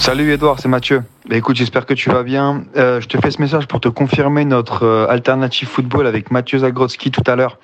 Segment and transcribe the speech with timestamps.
[0.00, 1.02] Salut Edouard, c'est Mathieu.
[1.28, 2.64] Bah, écoute, j'espère que tu vas bien.
[2.78, 6.60] Euh, je te fais ce message pour te confirmer notre euh, alternative football avec Mathieu
[6.60, 7.58] Zagrodzki tout à l'heure.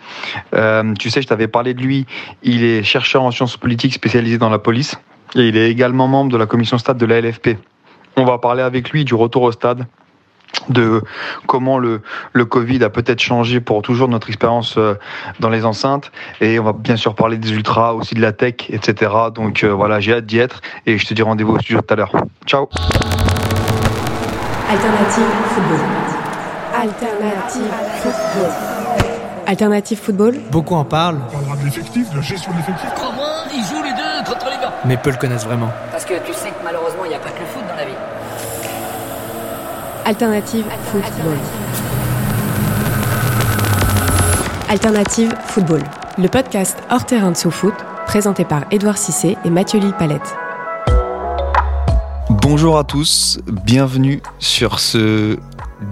[0.53, 2.05] Euh, tu sais, je t'avais parlé de lui.
[2.43, 4.97] Il est chercheur en sciences politiques spécialisé dans la police
[5.35, 7.57] et il est également membre de la commission stade de la LFP.
[8.19, 9.87] On va parler avec lui du retour au stade,
[10.69, 11.03] de
[11.47, 12.03] comment le,
[12.33, 14.95] le Covid a peut-être changé pour toujours notre expérience euh,
[15.41, 16.11] dans les enceintes.
[16.41, 19.13] Et on va bien sûr parler des ultras, aussi de la tech, etc.
[19.35, 21.95] Donc euh, voilà, j'ai hâte d'y être et je te dis rendez-vous au studio tout
[21.95, 22.13] à l'heure.
[22.47, 22.69] Ciao
[24.69, 25.79] Alternative football.
[26.75, 28.51] Alternative football.
[29.47, 30.35] Alternative football.
[30.51, 32.91] Beaucoup en parlent, On parlera de l'effectif, de la gestion de l'effectif.
[32.97, 35.71] Comment ils jouent les deux contre les gars mais peu le connaissent vraiment.
[35.91, 36.46] Parce que tu sais
[40.07, 41.37] Alternative football.
[44.69, 45.83] Alternative football.
[46.17, 47.75] Le podcast hors terrain de sous-foot,
[48.07, 50.37] présenté par Édouard Cissé et Mathieu Lille Palette.
[52.31, 55.37] Bonjour à tous, bienvenue sur ce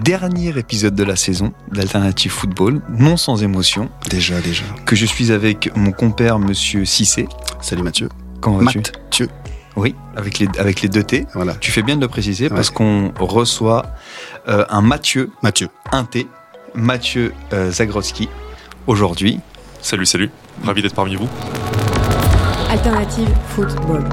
[0.01, 4.63] dernier épisode de la saison d'Alternative Football, non sans émotion, Déjà, déjà.
[4.85, 7.27] que je suis avec mon compère Monsieur Cissé.
[7.59, 8.07] Salut Mathieu.
[8.39, 8.77] Comment vas-tu?
[8.79, 9.27] Mathieu.
[9.75, 11.25] Oui, avec les, avec les deux T.
[11.33, 11.53] Voilà.
[11.55, 12.75] Tu fais bien de le préciser parce Ouais.
[12.75, 13.85] qu'on reçoit
[14.47, 15.67] euh, un Mathieu, Mathieu.
[15.91, 16.27] un T,
[16.73, 18.29] Mathieu euh, Zagrodzki,
[18.87, 19.39] aujourd'hui.
[19.81, 20.29] Salut, salut.
[20.63, 21.27] Ravi d'être parmi vous.
[22.69, 24.03] Alternative football.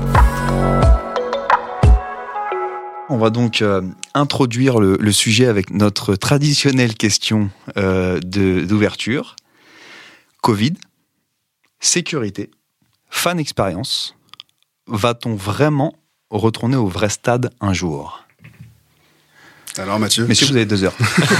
[3.08, 3.82] On va donc euh,
[4.14, 9.36] introduire le, le sujet avec notre traditionnelle question euh, de- d'ouverture.
[10.40, 10.72] Covid,
[11.78, 12.50] sécurité,
[13.10, 14.16] fan expérience.
[14.86, 15.94] Va-t-on vraiment
[16.30, 18.24] retourner au vrai stade un jour?
[19.78, 20.26] Alors Mathieu?
[20.26, 20.92] Messieurs, vous avez deux heures.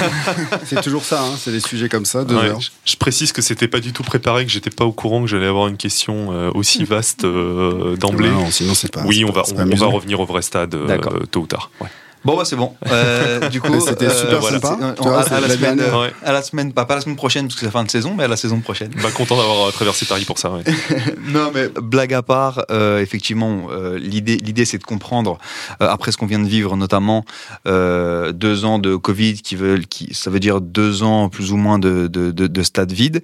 [0.65, 2.61] C'est toujours ça, hein, c'est des sujets comme ça, deux Ouais, heures.
[2.63, 5.27] je, je précise que c'était pas du tout préparé, que j'étais pas au courant que
[5.27, 8.31] j'allais avoir une question euh, aussi vaste euh, d'emblée.
[8.31, 9.05] Non, sinon c'est pas.
[9.05, 10.99] oui, on pas- va, on, pas on va revenir au vrai stade euh,
[11.31, 11.71] tôt ou tard.
[11.81, 11.89] Ouais.
[12.25, 12.75] Bon, bah c'est bon.
[12.87, 14.61] Euh, du coup, C'était super voilà.
[14.61, 14.95] sympa.
[14.97, 15.81] Tu vois, à, la la semaine.
[15.81, 16.13] Ouais.
[16.25, 18.15] à la semaine, pas, pas la semaine prochaine parce que c'est la fin de saison,
[18.17, 18.93] mais à la saison prochaine.
[19.03, 20.51] Bah, content d'avoir euh, traversé Paris pour ça.
[20.51, 20.63] ouais.
[21.29, 25.39] non, mais blague à part, euh, effectivement, euh, l'idée, l'idée, c'est de comprendre
[25.81, 27.25] euh, après ce qu'on vient de vivre, notamment
[27.67, 31.57] euh, deux ans de Covid, qui veulent, qui, ça veut dire deux ans plus ou
[31.57, 33.23] moins de, de, de, de stade vide.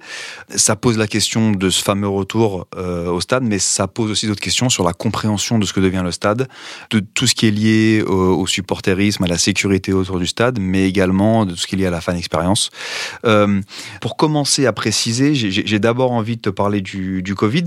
[0.55, 4.27] Ça pose la question de ce fameux retour euh, au stade, mais ça pose aussi
[4.27, 6.47] d'autres questions sur la compréhension de ce que devient le stade,
[6.91, 8.45] de tout ce qui est lié au, au
[8.89, 11.91] à la sécurité autour du stade, mais également de tout ce qui est lié à
[11.91, 12.69] la fan expérience.
[13.25, 13.61] Euh,
[14.01, 17.65] pour commencer à préciser, j'ai- d'abord envie de te parler du, du Covid.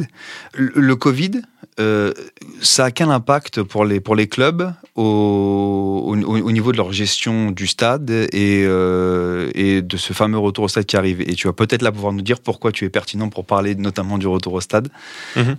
[0.54, 1.42] Le, le Covid,
[1.80, 2.12] euh,
[2.60, 6.92] ça a quel impact pour les, pour les clubs au, au, au niveau de leur
[6.92, 11.20] gestion du stade et, euh, et de ce fameux retour au stade qui arrive?
[11.22, 14.18] Et tu vas peut-être là pouvoir nous dire pourquoi tu es pertinent pour parler notamment
[14.18, 14.88] du retour au stade.
[15.36, 15.56] Mhm.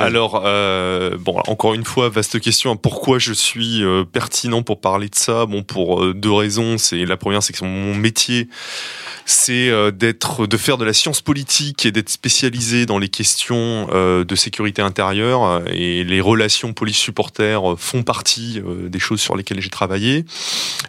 [0.00, 2.74] Alors, euh, bon, encore une fois, vaste question.
[2.74, 5.44] Pourquoi je suis euh, pertinent pour parler de ça?
[5.44, 6.78] Bon, pour euh, deux raisons.
[6.78, 8.48] C'est la première, c'est que mon métier,
[9.26, 13.88] c'est euh, d'être, de faire de la science politique et d'être spécialisé dans les questions
[13.90, 20.24] de sécurité intérieure et les relations police-supporters font partie des choses sur lesquelles j'ai travaillé.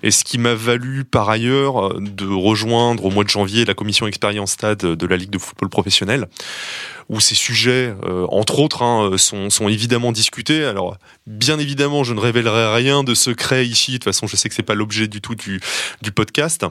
[0.03, 4.07] Et ce qui m'a valu par ailleurs de rejoindre au mois de janvier la commission
[4.07, 6.27] expérience stade de la Ligue de football professionnel
[7.11, 10.63] où ces sujets, euh, entre autres, hein, sont, évidemment discutés.
[10.63, 13.91] Alors, bien évidemment, je ne révélerai rien de secret ici.
[13.91, 16.65] De toute façon, je sais que c'est pas l'objet du tout du podcast.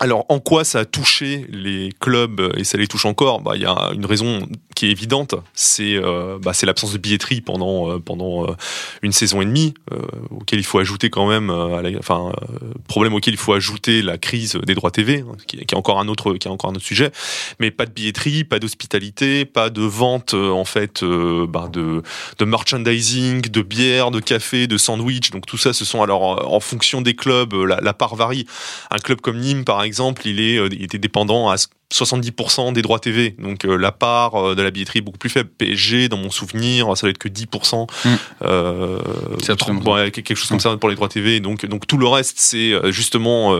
[0.00, 3.40] Alors, en quoi ça a touché les clubs et ça les touche encore?
[3.40, 7.40] Bah, il y a une raison qui est évidente, c'est euh, bah, l'absence de billetterie
[7.40, 8.54] pendant euh, euh,
[9.02, 9.98] une saison et demie, euh,
[10.30, 14.18] auquel il faut ajouter quand même, euh, enfin euh, problème auquel il faut ajouter la
[14.18, 17.12] crise des droits TV, hein, qui, est encore un autre qui encore un sujet,
[17.60, 22.02] mais pas de billetterie, pas d'hospitalité, pas de vente euh, en fait euh, bah, de
[22.44, 25.30] merchandising, de bière, de café, de sandwich.
[25.30, 28.16] Donc tout ça, ce sont alors euh, en fonction des clubs, euh, la, la part
[28.16, 28.46] varie.
[28.90, 31.56] Un club comme Nîmes, par exemple, il est, euh, il était dépendant à
[31.94, 33.34] 70% des droits TV.
[33.38, 35.50] Donc euh, la part euh, de la billetterie est beaucoup plus faible.
[35.56, 37.88] PSG, dans mon souvenir, ça doit être que 10%.
[38.04, 38.08] Mm.
[38.42, 38.98] Euh,
[39.80, 41.40] bon, quelque chose comme ça pour les droits TV.
[41.40, 43.56] Donc, donc tout le reste, c'est justement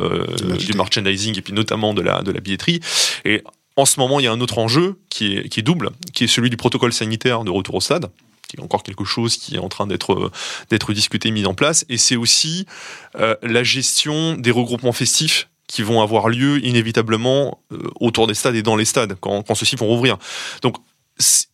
[0.58, 2.80] du merchandising et puis notamment de la, de la billetterie.
[3.24, 3.42] Et
[3.76, 6.24] en ce moment, il y a un autre enjeu qui est, qui est double, qui
[6.24, 8.10] est celui du protocole sanitaire de retour au stade
[8.46, 10.30] qui est encore quelque chose qui est en train d'être
[10.68, 11.86] d'être discuté, mis en place.
[11.88, 12.66] Et c'est aussi
[13.14, 18.62] la gestion des regroupements festifs qui vont avoir lieu inévitablement euh, autour des stades et
[18.62, 20.18] dans les stades quand, quand ceux-ci vont rouvrir.
[20.62, 20.76] Donc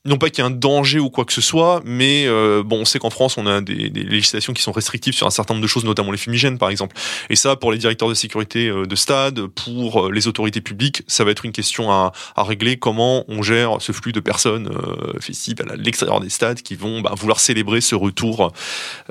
[0.07, 2.81] non pas qu'il y ait un danger ou quoi que ce soit, mais euh, bon,
[2.81, 5.53] on sait qu'en France, on a des, des législations qui sont restrictives sur un certain
[5.53, 6.97] nombre de choses, notamment les fumigènes, par exemple.
[7.29, 11.25] Et ça, pour les directeurs de sécurité euh, de stade, pour les autorités publiques, ça
[11.25, 12.79] va être une question à, à régler.
[12.79, 17.03] Comment on gère ce flux de personnes euh, festives à l'extérieur des stades qui vont
[17.03, 18.53] bah, vouloir célébrer ce retour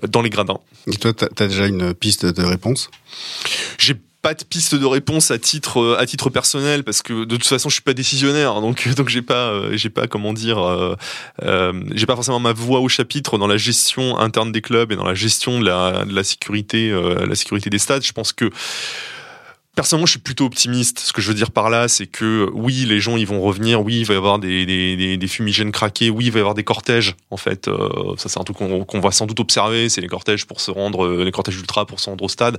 [0.07, 0.59] dans les gradins.
[0.87, 2.89] Et toi, t'as as déjà une piste de réponse?
[3.77, 7.37] J'ai pas de piste de réponse à titre euh, à titre personnel parce que de
[7.37, 10.59] toute façon je suis pas décisionnaire donc donc j'ai pas euh, j'ai pas comment dire
[10.59, 14.95] euh, j'ai pas forcément ma voix au chapitre dans la gestion interne des clubs et
[14.95, 18.03] dans la gestion de la de la sécurité la sécurité des stades.
[18.03, 18.49] Je pense que
[19.79, 20.99] Personnellement, je suis plutôt optimiste.
[20.99, 23.81] Ce que je veux dire par là, c'est que oui, les gens ils vont revenir.
[23.81, 26.09] Oui, il va y avoir des, fumigènes craqués.
[26.09, 27.15] Oui, il va y avoir des cortèges.
[27.31, 29.87] En fait, euh, ça c'est un truc qu'on qu'on va sans doute observer.
[29.87, 32.57] C'est les cortèges pour se rendre, euh, les cortèges ultra pour se rendre au stade.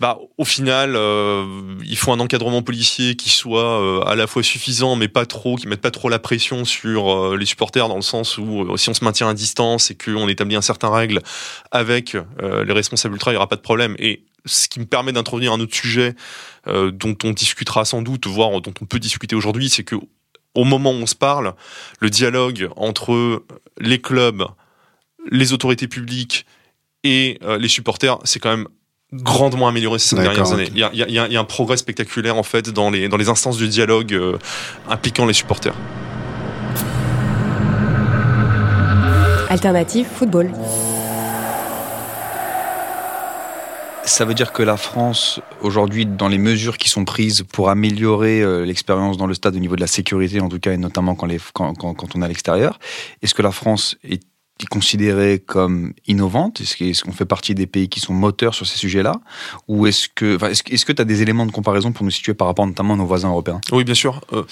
[0.00, 1.44] Bah, au final, euh,
[1.84, 5.68] il faut un encadrement policier qui soit à la fois suffisant, mais pas trop, qui
[5.68, 9.04] mette pas trop la pression sur les supporters, dans le sens où si on se
[9.04, 11.20] maintient à distance et qu'on établit un certain règle
[11.70, 13.94] avec les responsables ultra, il n'y aura pas de problème.
[14.44, 16.14] Ce qui me permet d'introduire un autre sujet
[16.66, 19.96] euh, dont on discutera sans doute, voire dont on peut discuter aujourd'hui, c'est que
[20.54, 21.54] au moment où on se parle,
[22.00, 23.44] le dialogue entre
[23.78, 24.44] les clubs,
[25.30, 26.46] les autorités publiques
[27.04, 28.66] et euh, les supporters, c'est quand même
[29.12, 30.68] grandement amélioré ces dernières années.
[30.72, 33.58] Il y, a, y y un progrès spectaculaire en fait dans les, dans les instances
[33.58, 34.38] de dialogue euh,
[34.88, 35.74] impliquant les supporters.
[39.48, 40.52] Alternative football.
[44.04, 48.42] Ça veut dire que la France, aujourd'hui, dans les mesures qui sont prises pour améliorer
[48.42, 51.14] euh, l'expérience dans le stade au niveau de la sécurité, en tout cas, et notamment
[51.14, 52.78] quand, quand on est à l'extérieur,
[53.22, 54.22] est-ce que la France est
[54.66, 56.60] considérée comme innovante?
[56.60, 59.12] Est-ce qu'on fait partie des pays qui sont moteurs sur ces sujets-là?
[59.68, 62.34] Ou est-ce que enfin, est-ce, que- tu as des éléments de comparaison pour nous situer
[62.34, 63.60] par rapport notamment à nos voisins européens?
[63.72, 64.20] Oui, bien sûr.
[64.32, 64.42] Euh,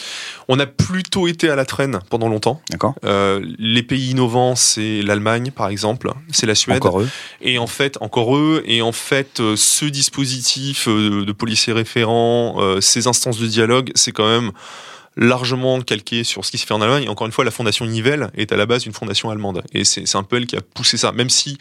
[0.48, 2.60] on a plutôt été à la traîne pendant longtemps.
[2.70, 6.76] D'accord Euh, les pays innovants, c'est l'Allemagne, par exemple, c'est la Suède.
[6.78, 7.08] Encore eux
[7.40, 13.06] Et en fait, encore eux, et en fait, euh, ce dispositif de policiers référents, ces
[13.06, 14.52] instances de dialogue, c'est quand même
[15.18, 17.08] largement calqué sur ce qui se fait en Allemagne.
[17.08, 19.62] Encore une fois, la fondation Nivelle est à la base une fondation allemande.
[19.72, 21.12] Et c'est un peu elle qui a poussé ça.
[21.12, 21.58] Même si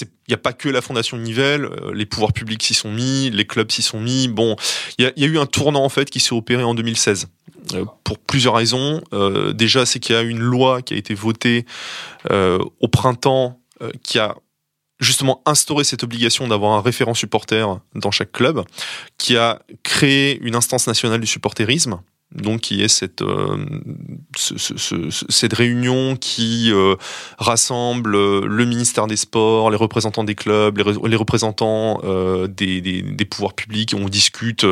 [0.00, 3.30] il n'y a pas que la fondation Nivelle, euh, les pouvoirs publics s'y sont mis,
[3.30, 4.28] les clubs s'y sont mis.
[4.28, 4.56] Bon,
[4.98, 7.26] il y a, eu un tournant en fait qui s'est opéré en 2016.
[7.72, 9.02] Euh, pour plusieurs raisons.
[9.12, 11.66] Euh, déjà, c'est qu'il y a une loi qui a été votée
[12.30, 13.60] au printemps
[14.02, 14.36] qui a
[15.00, 18.64] justement instauré cette obligation d'avoir un référent supporter dans chaque club,
[19.18, 22.00] qui a créé une instance nationale du supporterisme,
[22.32, 23.56] donc qui est cette, euh,
[24.36, 26.96] ce- ce- ce- cette réunion qui euh,
[27.38, 32.00] rassemble euh, le ministère des Sports, les représentants des clubs, les, re- les représentants
[32.48, 34.66] des, des- des pouvoirs publics, on discute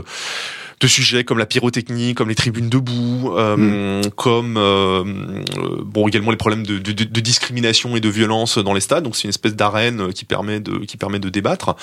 [0.83, 6.31] de sujets comme la pyrotechnie, comme les tribunes debout, euh, comme euh, euh, bon également
[6.33, 9.05] les problèmes de, de- de- de discrimination et de violence dans les stades.
[9.05, 11.77] Donc c'est une espèce d'arène qui permet de qui permet de débattre.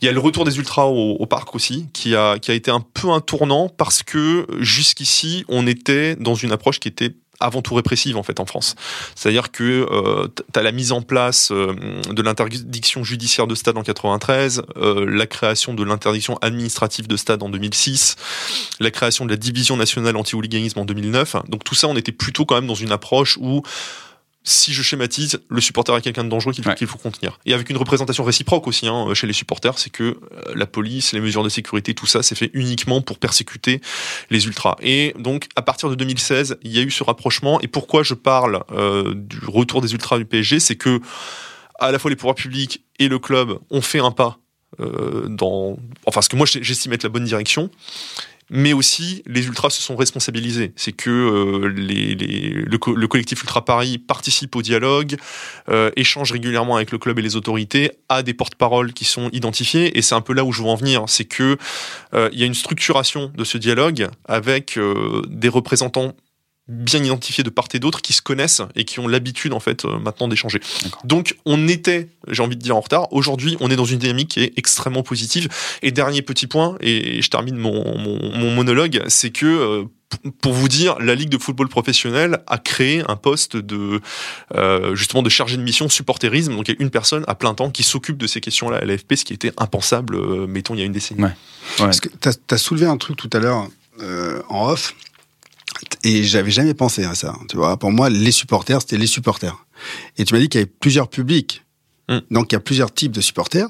[0.00, 2.54] Il y a le retour des ultras au, au parc aussi, qui a qui a
[2.54, 7.14] été un peu un tournant parce que jusqu'ici on était dans une approche qui était
[7.42, 8.74] avant tout répressive en fait en France.
[9.14, 11.74] C'est-à-dire que euh, tu as la mise en place euh,
[12.10, 17.42] de l'interdiction judiciaire de stade en 93, euh, la création de l'interdiction administrative de stade
[17.42, 18.16] en 2006,
[18.80, 21.36] la création de la division nationale anti-hooliganisme en 2009.
[21.48, 23.62] Donc tout ça, on était plutôt quand même dans une approche où
[24.44, 26.74] si je schématise, le supporter est quelqu'un de dangereux qu'il Ouais.
[26.74, 27.38] qu'il faut contenir.
[27.46, 30.18] Et avec une représentation réciproque aussi hein, chez les supporters, c'est que euh,
[30.54, 33.80] la police, les mesures de sécurité, tout ça, c'est fait uniquement pour persécuter
[34.30, 34.76] les ultras.
[34.80, 37.60] Et donc, à partir de 2016, il y a eu ce rapprochement.
[37.60, 41.00] Et pourquoi je parle euh, du retour des ultras du PSG, c'est que
[41.78, 44.38] à la fois les pouvoirs publics et le club ont fait un pas
[44.80, 47.70] euh, dans, enfin, ce que moi j'estime être la bonne direction.
[48.54, 50.72] Mais aussi, les ultras se sont responsabilisés.
[50.76, 55.16] C'est que euh, les, les- le, le collectif Ultra Paris participe au dialogue,
[55.70, 59.96] euh, échange régulièrement avec le club et les autorités, a des porte-paroles qui sont identifiés.
[59.96, 61.04] Et c'est un peu là où je veux en venir.
[61.06, 61.56] C'est que
[62.12, 66.12] euh, il y a une structuration de ce dialogue avec euh, des représentants
[66.68, 69.84] bien identifiés de part et d'autre qui se connaissent et qui ont l'habitude en fait
[69.84, 70.60] euh, maintenant d'échanger.
[71.04, 73.12] Donc on était, j'ai envie de dire en retard.
[73.12, 75.48] Aujourd'hui, on est dans une dynamique qui est extrêmement positive.
[75.82, 79.84] Et dernier petit point, et je termine mon, mon, mon monologue, c'est que euh,
[80.40, 84.00] pour vous dire, la Ligue de football professionnel a créé un poste de
[84.54, 86.54] euh, justement de chargé de mission supporterisme.
[86.54, 88.84] Donc il y a une personne à plein temps qui s'occupe de ces questions-là à
[88.84, 91.22] l'AFP, ce qui était impensable, euh, mettons, il y a une décennie.
[91.78, 93.68] Parce que tu as, soulevé un truc tout à l'heure
[94.00, 94.94] euh, en off,
[96.04, 97.36] et j'avais jamais pensé à ça.
[97.48, 99.66] Tu vois, pour moi, les supporters, c'était les supporters.
[100.18, 101.62] Et tu m'as dit qu'il y avait plusieurs publics.
[102.08, 102.18] Mm.
[102.30, 103.68] Donc il y a plusieurs types de supporters.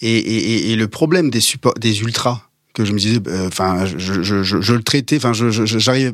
[0.00, 3.84] Et, et, et- le problème des, suppo- des ultras, que je me disais, euh, enfin,
[3.86, 6.12] je, je, je, je le traitais, enfin, je, je, je- j'arrivais,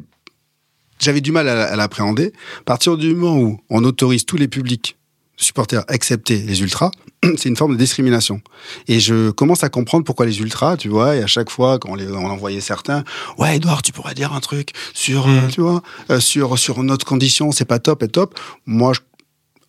[0.98, 2.32] j'avais du mal à, à l'appréhender.
[2.60, 4.96] À partir du moment où on autorise tous les publics
[5.38, 6.90] supporters, excepté les ultras,
[7.36, 8.40] c'est une forme de discrimination.
[8.88, 11.90] Et je commence à comprendre pourquoi les ultras, tu vois, et à chaque fois quand
[11.90, 13.04] on, les, on envoyait certains,
[13.38, 17.06] ouais, Edouard, tu pourrais dire un truc sur, euh, tu vois, euh, sur sur notre
[17.06, 18.38] condition, c'est pas top et top.
[18.66, 19.00] Moi, je-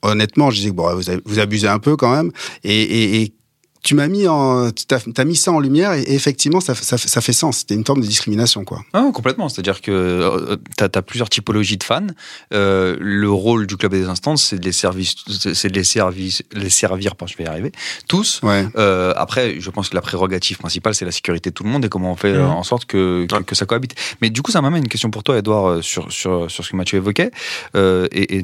[0.01, 2.31] honnêtement, je disais bon, vous, vous abusez un peu quand même.
[2.63, 3.33] Et, et, et
[3.81, 6.97] tu m'as mis en, t'as, t'as mis ça en lumière et, effectivement, ça, fait- ça,
[6.97, 7.59] fait- ça fait sens.
[7.59, 8.81] C'était une forme de discrimination, quoi.
[8.93, 9.47] Ah, complètement.
[9.49, 12.05] C'est-à-dire que tu as, plusieurs typologies de fans.
[12.53, 15.07] Euh, le rôle du club et des instances, c'est de les servir,
[15.53, 17.71] c'est de les servir, les servir, pardon, je vais y arriver,
[18.07, 18.41] tous.
[18.43, 18.67] Ouais.
[18.75, 21.85] Euh, après, je pense que la prérogative principale, c'est la sécurité de tout le monde
[21.85, 22.51] et comment on fait euh, Mhm.
[22.51, 23.43] en sorte que, que, Ouais.
[23.43, 23.95] que ça cohabite.
[24.21, 26.69] Mais du coup, ça m'amène une question pour toi, Edouard, euh, sur, sur, sur ce
[26.71, 27.31] que Mathieu évoquait.
[27.75, 28.43] Euh, et, et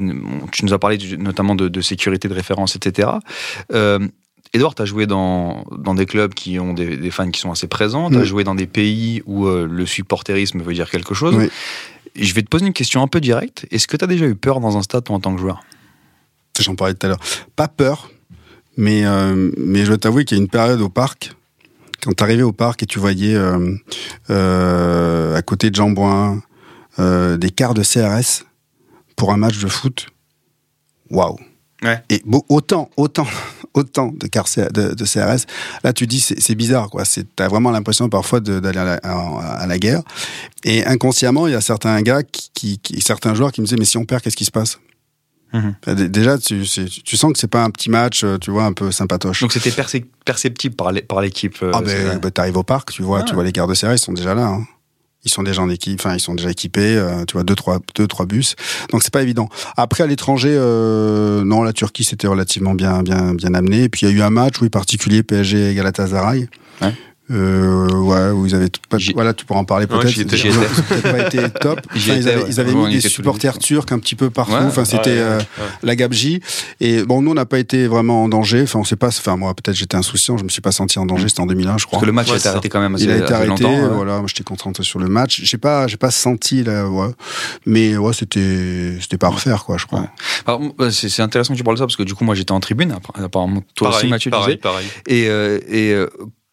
[0.52, 3.08] tu nous as parlé du- notamment de, de sécurité de référence, etc.
[4.56, 7.50] Edouard, tu as joué dans, dans des clubs qui ont des, des fans qui sont
[7.50, 11.14] assez présents, tu as joué dans des pays où euh, le supporterisme veut dire quelque
[11.14, 11.34] chose.
[11.36, 11.48] Oui.
[12.18, 13.66] Je vais te poser une question un peu directe.
[13.70, 15.62] Est-ce que tu as déjà eu peur dans un stade, toi, en tant que joueur?
[16.58, 17.20] J'en parlais tout à l'heure.
[17.54, 18.10] Pas peur,
[18.76, 21.36] mais, euh, mais je dois t'avouer qu'il y a une période au parc,
[22.02, 23.74] quand t'arrivais au parc et tu voyais euh,
[24.30, 26.40] euh, à côté de Jean Bouin
[26.98, 28.44] euh, des quarts de CRS
[29.16, 30.06] pour un match de foot,
[31.10, 31.36] waouh
[31.82, 32.02] Ouais.
[32.08, 33.26] Et autant, autant,
[33.76, 34.26] autant de
[34.72, 35.46] de, de CRS,
[35.84, 37.04] là tu dis c'est bizarre quoi.
[37.04, 40.02] C'est t'as vraiment l'impression parfois d'aller à, la- à- à la guerre.
[40.64, 43.76] Et inconsciemment, il y a certains gars qui, qui- qui- certains joueurs qui me disaient
[43.78, 44.78] mais si on perd, qu'est-ce qui se passe?
[45.52, 45.74] Mhm.
[45.94, 48.72] Dé- Déjà, tu, tu sens que c'est pas un petit match, euh, tu vois, un
[48.72, 49.40] peu sympatoche.
[49.42, 51.56] Donc c'était percep- perceptible par l'é- par l'équipe.
[51.62, 53.22] euh, ah ben, ben, t'arrives au parc, tu vois, Ah.
[53.22, 54.46] tu vois les gardes de ils sont déjà là.
[54.46, 54.66] hein.
[55.26, 57.80] Ils sont déjà en équipe, enfin ils sont déjà équipés, euh, tu vois deux trois
[57.96, 58.54] deux trois bus.
[58.92, 59.48] Donc c'est pas évident.
[59.76, 63.82] Après à l'étranger, euh, non la Turquie c'était relativement bien bien bien amené.
[63.82, 66.48] Et puis il y a eu un match oui particulier PSG Galatasaray.
[66.80, 66.94] Ouais.
[67.30, 70.06] Euh, ouais, où ils avaient tout- pas, voilà, tu pourras en parler peut-être.
[70.06, 70.36] j'y étais.
[70.38, 71.80] Ils ont peut-être pas été top.
[71.94, 72.48] J'y Enfin, ils étais, avaient, ouais.
[72.50, 74.52] ils avaient Ouais, mis des supporters turcs un petit peu partout.
[74.52, 74.60] Ouais.
[74.62, 75.44] Enfin, c'était Ouais, euh, ouais.
[75.82, 76.40] la gabegie.
[76.80, 78.62] Et bon, nous, on n'a pas été vraiment en danger.
[78.62, 79.08] Enfin, on sait pas.
[79.08, 80.38] Enfin, moi, peut-être j'étais insouciant.
[80.38, 81.28] Je me suis pas senti en danger.
[81.28, 81.96] C'était en 2001, je crois.
[81.98, 83.64] Parce que le match Ouais, a été arrêté quand même assez, Il a été arrêté.
[83.92, 85.40] Voilà, moi, j'étais concentré sur le match.
[85.42, 86.88] J'ai pas, j'ai pas senti là.
[86.88, 87.08] Ouais.
[87.66, 89.76] Mais ouais, c'était, c'était pas à refaire, quoi.
[89.78, 90.06] Je crois.
[90.46, 92.60] Moi, c'est intéressant que tu parles de ça parce que du coup, moi, j'étais en
[92.60, 92.92] tribune.
[92.92, 94.56] Après, Apparemment, toi aussi, pareil, Mathieu, tu pareil, disais.
[94.58, 94.86] pareil.
[95.08, 96.06] Et, euh, et euh,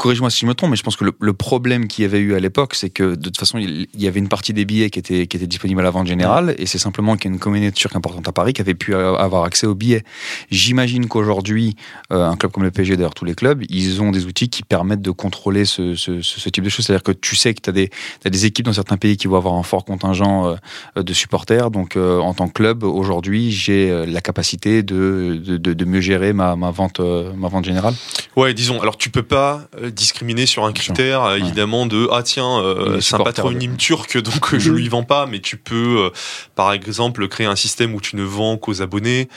[0.03, 2.19] corrige-moi si je me trompe, mais je pense que le, le problème qu'il y avait
[2.19, 4.65] eu à l'époque, c'est que de toute façon, il, il y avait une partie des
[4.65, 7.31] billets qui était, qui était disponible à la vente générale, et c'est simplement qu'il y
[7.31, 10.03] a une communauté turque importante à Paris qui avait pu avoir accès aux billets.
[10.51, 11.77] J'imagine qu'aujourd'hui,
[12.11, 14.63] euh, un club comme le PSG, d'ailleurs tous les clubs, ils ont des outils qui
[14.63, 16.85] permettent de contrôler ce, ce, ce, ce type de choses.
[16.85, 19.27] C'est-à-dire que tu sais que tu as des, t'as des équipes dans certains pays qui
[19.27, 20.57] vont avoir un fort contingent
[20.97, 21.71] euh, de supporters.
[21.71, 26.01] Donc, euh, en tant que club, aujourd'hui, j'ai la capacité de, de, de, de mieux
[26.01, 27.93] gérer ma, ma, vente, ma vente générale.
[28.35, 28.81] Ouais, disons.
[28.81, 29.61] Alors, tu peux pas
[29.93, 34.35] discriminer sur un critère, euh, évidemment, de ah tiens, euh, c'est un patronyme turc, donc
[34.53, 35.25] euh, je lui vends pas.
[35.25, 36.09] Mais tu peux, euh,
[36.55, 39.29] par exemple, créer un système où tu ne vends qu'aux abonnés,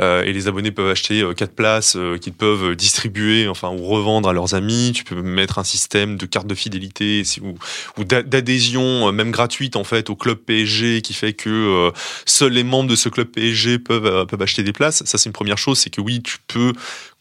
[0.00, 4.32] euh, et les abonnés peuvent acheter quatre places qu'ils peuvent distribuer, enfin ou revendre à
[4.32, 4.92] leurs amis.
[4.94, 7.54] Tu peux mettre un système de carte de fidélité ou,
[7.98, 11.92] ou d'a- d'adhésion, même gratuite en fait, au club PSG, qui fait que
[12.26, 15.02] seuls les membres de ce club PSG peuvent peuvent acheter des places.
[15.04, 16.72] Ça, c'est une première chose, c'est que oui, tu peux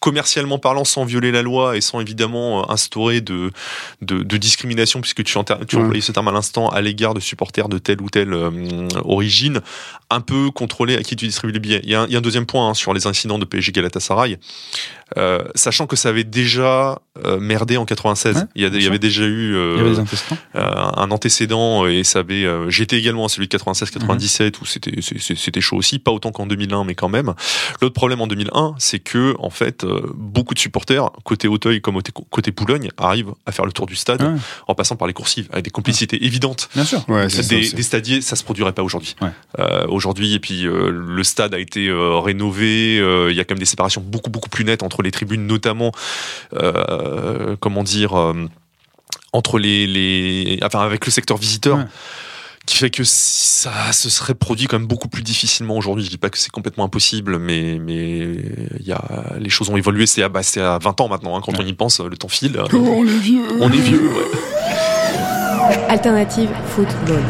[0.01, 3.51] commercialement parlant, sans violer la loi et sans évidemment euh, instaurer de,
[4.01, 5.81] de, de discrimination, puisque tu, tu Ouais.
[5.81, 9.61] employais ce terme à l'instant, à l'égard de supporters de telle ou telle euh, origine,
[10.09, 11.79] un peu contrôler à qui tu distribues les billets.
[11.83, 13.45] Il y a un, il y a un deuxième point hein, sur les incidents de
[13.45, 14.37] PSG Galatasaray,
[15.17, 18.35] euh, sachant que ça avait déjà euh, merdé en 96.
[18.37, 20.03] Ouais, il, y a, il y avait déjà eu euh,
[20.53, 25.77] un antécédent et ça avait j'étais également à celui de 96 97 où c'était chaud
[25.77, 27.33] aussi pas autant qu'en 2001 mais quand même
[27.81, 31.99] l'autre problème en 2001 c'est que en fait beaucoup de supporters côté Auteuil comme
[32.29, 34.35] côté- Boulogne arrivent à faire le tour du stade Ouais.
[34.67, 37.03] en passant par les coursives avec des complicités évidentes Bien sûr.
[37.29, 39.15] Ça des, des stadiers, ça se produirait pas aujourd'hui.
[39.87, 41.89] Aujourd'hui, et puis le stade a été
[42.23, 42.97] rénové.
[43.29, 45.91] Il y a quand même des séparations beaucoup beaucoup plus nettes entre les tribunes, notamment,
[46.53, 48.33] euh, comment dire, euh,
[49.33, 51.77] entre les, les, enfin avec le secteur visiteur.
[51.77, 51.85] Ouais.
[52.67, 56.05] Qui fait que ça se serait produit quand même beaucoup plus difficilement aujourd'hui.
[56.05, 58.19] Je dis pas que c'est complètement impossible, mais mais
[58.79, 59.01] il y a
[59.39, 60.05] les choses ont évolué.
[60.05, 61.35] C'est à, bah, c'est à 20 ans maintenant.
[61.35, 62.61] hein, quand on y pense, le temps file.
[62.71, 63.41] on est vieux.
[63.59, 64.07] On est vieux.
[64.09, 65.85] Ouais.
[65.89, 67.23] Alternative Football.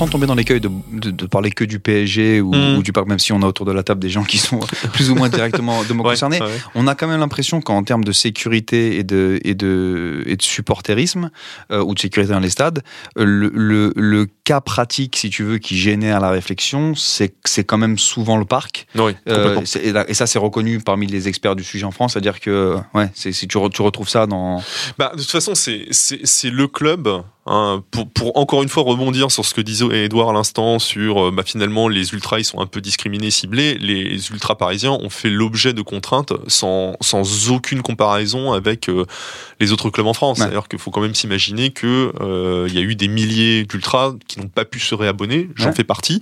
[0.00, 2.78] Sans tomber dans l'écueil de, de, de parler que du PSG ou, Mm.
[2.78, 4.58] ou du parc, même si on a autour de la table des gens qui sont
[4.94, 6.48] plus ou moins directement de Ouais, concernés, ouais.
[6.74, 10.42] on a quand même l'impression qu'en termes de sécurité et de, et de, et de
[10.42, 11.30] supporterisme,
[11.70, 12.82] euh, ou de sécurité dans les stades,
[13.14, 17.78] le, le, le cas pratique, si tu veux, qui génère la réflexion, c'est c'est quand
[17.78, 18.86] même souvent le parc.
[18.96, 19.60] Oui, Euh,
[20.08, 23.32] et, ça, c'est reconnu parmi les experts du sujet en France, c'est-à-dire que ouais, c'est-
[23.32, 24.62] si tu, re- tu retrouves ça dans.
[24.98, 27.08] Bah, de toute façon, c'est le club.
[27.46, 31.26] hein, pour, pour encore une fois rebondir sur ce que disait Edouard à l'instant sur
[31.26, 35.08] euh, bah, finalement les ultras ils sont un peu discriminés ciblés les ultras parisiens ont
[35.10, 39.06] fait l'objet de contraintes sans, sans aucune comparaison avec euh,
[39.58, 40.44] les autres clubs en France Ouais.
[40.44, 44.12] c'est-à-dire qu'il faut quand même s'imaginer que euh, il y a eu des milliers d'ultras
[44.28, 45.72] qui n'ont pas pu se réabonner j'en Ouais.
[45.74, 46.20] fais partie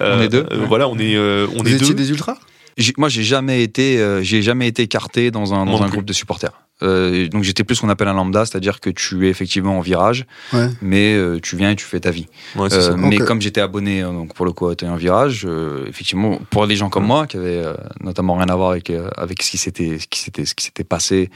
[0.00, 0.46] On est deux.
[0.50, 2.36] euh, voilà on est euh, on Vous est étiez deux des ultras?
[2.76, 6.04] J'ai- Moi, j'ai jamais été, euh, j'ai jamais été écarté dans un, dans un groupe
[6.04, 6.52] de supporters.
[6.82, 9.80] Euh, donc j'étais plus ce qu'on appelle un lambda, c'est-à-dire que tu es effectivement en
[9.80, 10.68] virage, Ouais.
[10.80, 12.26] mais euh, tu viens et tu fais ta vie.
[12.56, 12.94] Ouais, Euh.
[12.96, 16.76] Mais comme j'étais abonné, donc pour le coup, à un virage, euh, effectivement, pour les
[16.76, 17.06] gens comme Mm.
[17.08, 20.20] moi, qui avaient euh, notamment rien à voir avec avec ce qui s'était ce qui
[20.20, 21.30] s'était ce qui s'était passé,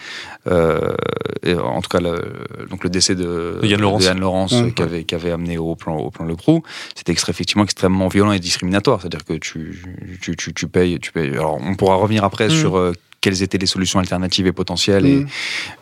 [0.47, 0.95] euh,
[1.43, 2.23] et en tout cas le,
[2.71, 4.09] donc le décès de, De Yann Laurence.
[4.15, 6.61] Laurence, euh, qui avait qui avait amené au plan au plan le crew,
[6.95, 9.83] c'était extra- effectivement extrêmement violent et discriminatoire, c'est-à-dire que tu
[10.21, 11.31] tu, tu tu payes tu payes.
[11.33, 12.51] Alors on pourra revenir après Mm.
[12.51, 12.93] sur euh,
[13.23, 15.27] quelles étaient les solutions alternatives et potentielles, et, Mm.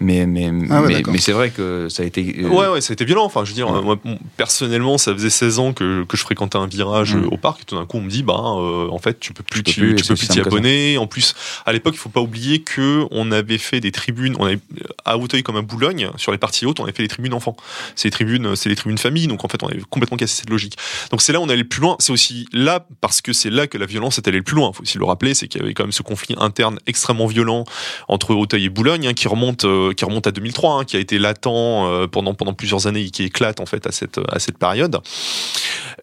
[0.01, 2.93] mais mais Ah ouais, mais, c'est vrai que ça a été euh, Ouais, ouais, ça
[2.93, 3.25] a été violent.
[3.25, 3.79] Enfin, je veux dire, Ouais.
[3.79, 3.99] euh, moi,
[4.37, 7.25] personnellement, ça faisait 16 ans que, que je fréquentais un virage Mm.
[7.25, 7.63] euh, au parc.
[7.63, 9.81] Et tout d'un coup, on me dit, bah, euh, en fait, tu peux plus, tu,
[9.81, 10.99] peux plus, tu peux t'y abonner.
[10.99, 11.35] En plus,
[11.67, 14.37] à l'époque, il faut pas oublier que on avait fait des tribunes.
[14.39, 14.59] On avait
[15.07, 17.57] à Hauteuil comme à Boulogne, sur les parties hautes, on avait fait les tribunes enfants.
[17.97, 19.27] C'est les tribunes, c'est les tribunes famille.
[19.27, 20.77] Donc en fait, on avait complètement cassé cette logique.
[21.11, 21.97] Donc c'est là où on allait le plus loin.
[22.01, 24.73] C'est aussi là parce que c'est là que la violence est allée le plus loin.
[24.75, 27.65] Faut aussi le rappeler, c'est qu'il y avait quand même ce conflit interne extrêmement violent
[28.09, 31.01] entre Hauteuil et Boulogne, hein, qui remonte, euh, qui remonte à 2003, hein, qui a
[31.01, 34.39] été latent euh, pendant pendant plusieurs années et qui éclate en fait à cette à
[34.39, 34.99] cette période.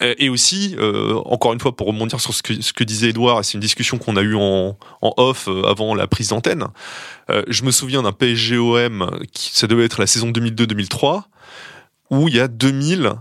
[0.01, 0.75] Euh, Et aussi,
[1.25, 3.98] encore une fois, pour rebondir sur ce que, ce que disait Edouard, c'est une discussion
[3.98, 6.65] qu'on a eue en, en off avant la prise d'antenne.
[7.48, 11.23] je me souviens d'un PSGOM, ça devait être la saison 2002-2003,
[12.10, 13.13] où il y a 2000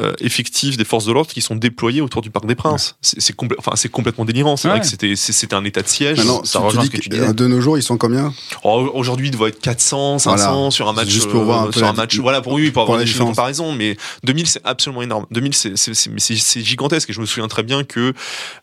[0.00, 2.96] euh, effectifs des forces de l'ordre qui sont déployés autour du Parc des Princes.
[3.00, 4.56] C'est enfin, complètement délirant.
[4.56, 4.78] C'est Ouais.
[4.78, 6.18] vrai que c'était un état de siège.
[6.44, 7.22] Ça rejoint ce que tu disais.
[7.28, 8.32] euh, de nos jours, ils sont combien?
[8.64, 10.70] Oh, Aujourd'hui, il doit être 400, 500 Voilà.
[10.70, 11.08] sur un match.
[11.08, 12.16] Juste pour voir un euh, peu sur un match.
[12.18, 13.72] Voilà, pour oui, pour avoir des chiffres de comparaison.
[13.72, 15.26] Mais 2000, c'est absolument énorme.
[15.30, 15.76] 2000, c'est-
[16.64, 17.10] gigantesque.
[17.10, 18.12] Et je me souviens très bien que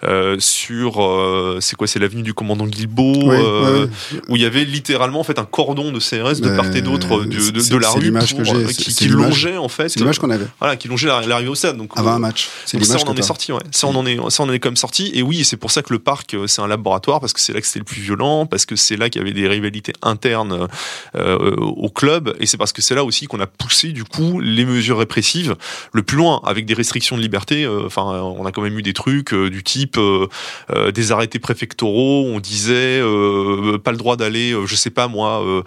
[0.04, 3.90] euh, sur, euh, c'est quoi, c'est l'avenue du commandant Oui, oui,
[4.30, 7.22] où il y avait littéralement en fait un cordon de CRS de part et d'autre
[7.24, 9.58] de, de, c'est- de la c'est rue l'image pour, que j'ai, c'est- qui, qui longeait
[9.58, 9.90] en fait.
[9.90, 11.78] C'est l'image qu'on avait Voilà, qui longeait la- l'arrivée au stade.
[11.78, 12.50] Donc, avant euh, un match.
[12.66, 13.62] C'est donc ça, on en est sorti, ouais.
[13.72, 15.12] Ça, on en est, ça, on en est quand même sorti.
[15.14, 17.54] Et oui, c'est pour ça que le parc, euh, c'est un laboratoire, parce que c'est
[17.54, 19.94] là que c'était le plus violent, parce que c'est là qu'il y avait des rivalités
[20.02, 20.68] internes
[21.16, 24.40] euh, au club, et c'est parce que c'est là aussi qu'on a poussé, du coup,
[24.40, 25.56] les mesures répressives
[25.92, 27.66] le plus loin, avec des restrictions de liberté.
[27.66, 30.28] euh, Enfin, on a quand même eu des trucs euh, du type euh,
[30.74, 35.10] euh, des arrêtés préfectoraux, on disait euh, pas le droit d'aller, euh, je sais pas
[35.10, 35.62] moi, euh,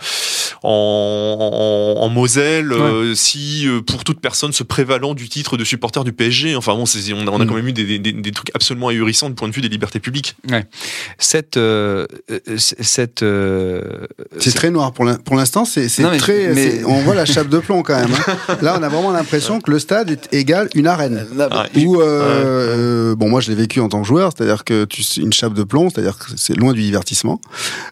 [0.62, 5.64] en, en, en Moselle, euh, si euh, pour toute personne se prévalant du titre de
[5.64, 6.56] supporter du PSG.
[6.56, 7.48] Enfin bon, on a, on a Mm.
[7.48, 10.00] quand même eu des, des, des trucs absolument ahurissants du point de vue des libertés
[10.00, 10.36] publiques.
[11.18, 14.06] cette euh, euh, cette euh,
[14.38, 15.64] C'est très noir pour l'in- pour l'instant.
[15.64, 16.48] C'est très.
[16.54, 18.10] mais- On voit la chape de plomb quand même.
[18.48, 18.56] hein.
[18.62, 21.26] Là, on a vraiment l'impression que le stade est égal une arène.
[21.36, 21.84] Ouais.
[21.84, 22.04] Ou euh,
[23.12, 25.54] euh, bon, moi je l'ai vécu en tant que joueur, c'est-à-dire que tu une chape
[25.54, 27.40] de plomb, c'est-à-dire que c'est loin du divertissement.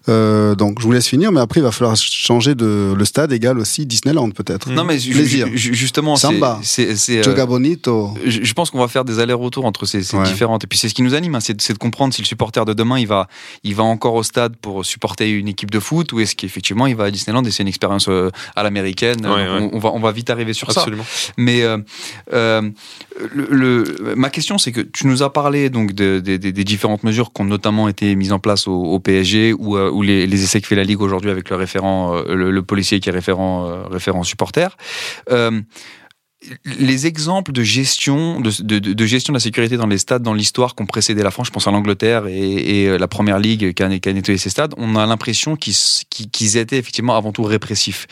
[0.08, 3.32] Euh, donc je vous laisse finir, mais après il va falloir changer de le stade
[3.32, 4.70] égal aussi Disneyland peut-être.
[4.70, 5.48] non mais Plaisir.
[5.54, 8.14] ju- justement c'est Bonito.
[8.24, 10.24] je je pense qu'on va faire des allers-retours entre ces, ces Ouais.
[10.24, 10.64] différentes.
[10.64, 12.26] Et puis c'est ce qui nous anime, hein, c'est de- c'est de comprendre si le
[12.26, 13.28] supporter de demain il va,
[13.64, 16.96] il va encore au stade pour supporter une équipe de foot ou est-ce qu'effectivement il
[16.96, 19.24] va à Disneyland et c'est une expérience euh, à l'américaine.
[19.26, 19.70] Ouais, on, ouais.
[19.72, 20.80] on va, on va vite arriver sur ça.
[20.80, 21.04] Absolument.
[21.36, 21.78] Mais euh,
[22.32, 22.62] euh,
[23.34, 26.64] le, le- ma question, c'est que tu nous as parlé donc de- de- de- des
[26.64, 30.02] différentes mesures qui ont notamment été mises en place au, au PSG ou, euh, ou
[30.02, 33.00] les, les essais que fait la Ligue aujourd'hui avec le référent, euh, le, le policier
[33.00, 34.76] qui est référent, euh, référent supporter.
[36.64, 40.82] Les exemples de gestion, de, gestion de la sécurité dans les stades dans l'histoire qui
[40.82, 43.88] ont précédé la France, je pense à l'Angleterre et, euh, la première ligue qui a,
[43.88, 48.08] nettoyé ces stades, on a l'impression qu'ils étaient effectivement avant tout répressifs.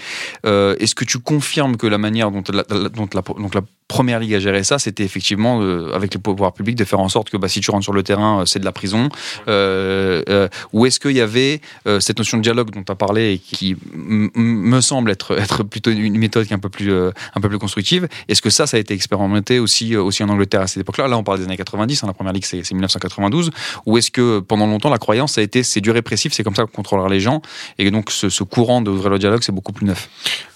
[0.46, 4.38] Euh, Est-ce que tu confirmes que la manière dont la, dont la, première ligue a
[4.38, 7.48] géré ça, c'était effectivement euh, avec les pouvoirs publics de faire en sorte que bah,
[7.48, 9.08] si tu rentres sur le terrain, c'est de la prison
[9.48, 11.60] Ou est-ce qu'il y avait
[11.98, 16.18] cette notion de dialogue dont tu as parlé et qui me semble être, plutôt une
[16.18, 19.94] méthode qui est un peu plus constructive Est-ce que ça, ça a été expérimenté aussi,
[19.94, 21.08] euh, aussi en Angleterre à cette époque-là?
[21.08, 23.50] Là, on parle des années 90, hein, la première ligue c'est c'est 1992.
[23.86, 26.62] Ou est-ce que pendant longtemps, la croyance a été c'est du répressif, c'est comme ça
[26.64, 27.42] qu'on contrôlera les gens?
[27.78, 30.08] Et donc ce, ce courant d'ouvrir le dialogue, c'est beaucoup plus neuf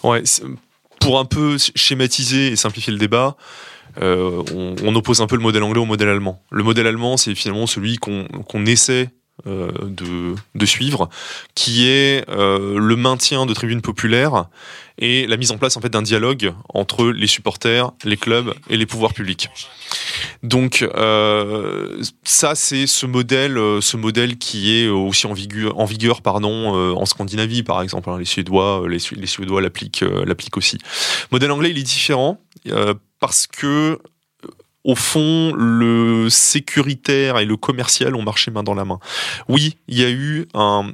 [0.03, 0.23] Ouais,
[1.01, 3.37] pour un peu schématiser et simplifier le débat,
[4.01, 4.43] euh,
[4.83, 6.43] on, oppose un peu le modèle anglais au modèle allemand.
[6.51, 9.11] Le modèle allemand, c'est finalement celui qu'on essaie
[9.47, 11.09] de, de suivre,
[11.55, 14.47] qui est euh, le maintien de tribunes populaires
[14.97, 18.77] et la mise en place en fait d'un dialogue entre les supporters, les clubs et
[18.77, 19.49] les pouvoirs publics.
[20.43, 25.85] Donc euh, ça c'est ce modèle, euh, ce modèle qui est aussi en vigueur, en
[25.85, 28.09] vigueur pardon, euh, en Scandinavie par exemple.
[28.11, 28.19] hein.
[28.19, 30.79] les Suédois, euh, les, Su- les Suédois l'appliquent, euh, aussi.
[31.33, 33.99] Modèle anglais il est différent euh, parce que
[34.85, 38.99] au fond, le sécuritaire et le commercial ont marché main dans la main.
[39.49, 40.85] Oui, il y a eu un,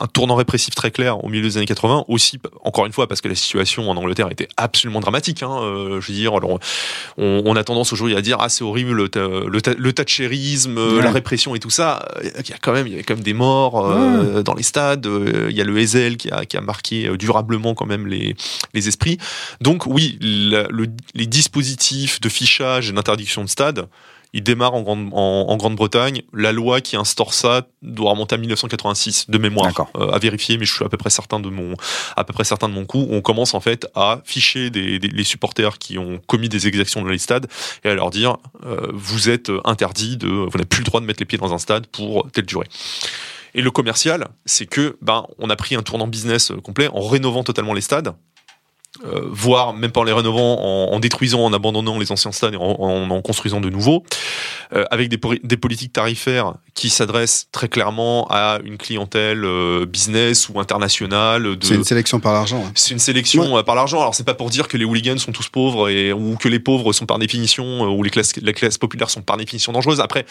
[0.00, 3.20] un tournant répressif très clair au milieu des années 80, aussi, encore une fois, parce
[3.20, 5.42] que la situation en Angleterre était absolument dramatique.
[5.42, 6.58] Hein, euh, je veux dire, alors,
[7.18, 11.02] on, on a tendance aujourd'hui à dire ah c'est horrible le, le, le euh, Ouais.
[11.02, 12.06] la répression et tout ça.
[12.18, 14.54] Euh, Il y a quand même, il y avait quand même des morts euh, dans
[14.54, 15.08] les stades.
[15.48, 18.36] Il y a le Hazel qui a, qui a marqué durablement quand même les,
[18.74, 19.18] les esprits.
[19.60, 23.88] Donc oui, la- le- les dispositifs de fichage et d'interdiction de stade,
[24.34, 26.22] ils démarrent en, Grande- en, en Grande-Bretagne.
[26.32, 29.66] La loi qui instaure ça doit remonter à 1986 de mémoire.
[29.96, 31.74] Euh, à vérifier, mais je suis à peu près certain de mon,
[32.16, 33.06] à peu près certain de mon coup.
[33.10, 37.02] On commence en fait à ficher des, des- les supporters qui ont commis des exactions
[37.02, 37.46] dans les stades
[37.84, 41.06] et à leur dire euh, vous êtes interdit de, vous n'avez plus le droit de
[41.06, 42.68] mettre les pieds dans un stade pour telle durée.
[43.54, 47.06] Et le commercial, c'est que ben on a pris un tournant business euh, complet en
[47.06, 48.14] rénovant totalement les stades.
[49.06, 52.52] Euh, voire même pas en les rénovant, en, en détruisant, en abandonnant les anciens stades
[52.52, 54.04] et en, en, en construisant de nouveaux,
[54.74, 55.16] euh, avec des,
[55.56, 61.56] politiques tarifaires qui s'adressent très clairement à une clientèle euh, business ou internationale.
[61.62, 62.64] C'est une sélection par l'argent.
[62.66, 62.72] hein.
[62.74, 63.98] C'est une sélection par l'argent.
[63.98, 66.60] Alors c'est pas pour dire que les hooligans sont tous pauvres et ou que les
[66.60, 70.00] pauvres sont par définition ou les classes les classes populaires sont par définition dangereuses.
[70.00, 70.26] Après,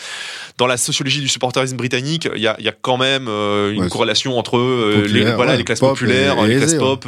[0.60, 3.82] dans la sociologie du supporterisme britannique, il y a, il y a quand même une
[3.82, 4.60] Ouais, corrélation entre
[5.08, 7.06] les voilà ouais, les classes pop populaires, et- et les classes aisées, pop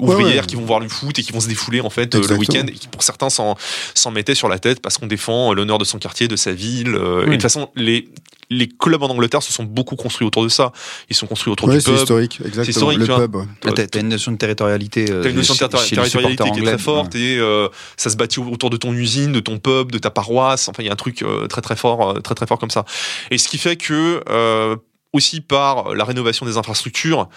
[0.00, 2.36] ouvrières qui vont voir le foot et qui vont se défouler en fait euh, le
[2.36, 3.56] week-end et qui pour certains s'en
[3.94, 6.94] s'en mettaient sur la tête parce qu'on défend l'honneur de son quartier, de sa ville.
[6.94, 8.08] euh, Et de toute façon, les
[8.48, 10.70] les clubs en Angleterre se sont beaucoup construits autour de ça.
[11.10, 11.98] Ils sont construits autour Ouais, du c'est pub.
[12.00, 12.64] historique, exactement.
[12.70, 13.20] historique, le tu vois.
[13.22, 13.34] pub.
[13.36, 13.44] ouais.
[13.74, 15.10] T'as t'as une notion de territorialité.
[15.10, 18.16] euh, T'as une notion de terri- territorialité qui est très forte et euh, ça se
[18.16, 20.68] bâtit autour de ton usine, de ton pub, de ta paroisse.
[20.68, 22.70] Enfin, il y a un truc euh, très très fort, euh, très très fort comme
[22.70, 22.84] ça.
[23.32, 24.76] Et ce qui fait que euh,
[25.12, 27.28] aussi par la rénovation des infrastructures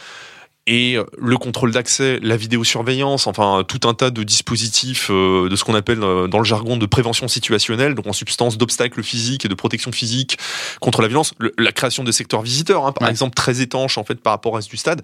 [0.72, 5.56] et euh, le contrôle d'accès, la vidéosurveillance, enfin tout un tas de dispositifs euh, de
[5.56, 9.46] ce qu'on appelle euh, dans le jargon de prévention situationnelle, donc en substance d'obstacles physiques
[9.46, 10.38] et de protection physique
[10.80, 13.12] contre la violence, Le- la création de secteurs visiteurs, hein, par Ouais.
[13.12, 15.02] exemple très étanches en fait par rapport au reste du stade,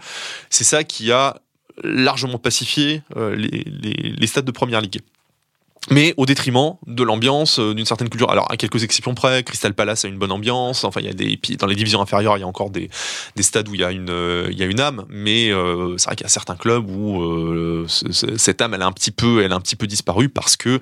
[0.51, 1.37] c'est ça qui a
[1.83, 5.01] largement pacifié euh, les, les- les stades de première ligue.
[5.91, 8.31] Mais au détriment de l'ambiance, euh, d'une certaine culture.
[8.31, 10.83] Alors, à quelques exceptions près, Crystal Palace a une bonne ambiance.
[10.83, 12.89] Enfin, il y a des, dans les divisions inférieures, il y a encore des,
[13.35, 15.05] des stades où il y a une, euh, il y a une âme.
[15.09, 18.73] Mais euh, c'est vrai qu'il y a certains clubs où euh, ce- ce- cette âme,
[18.73, 20.79] elle a un petit peu, elle a un petit peu disparu parce que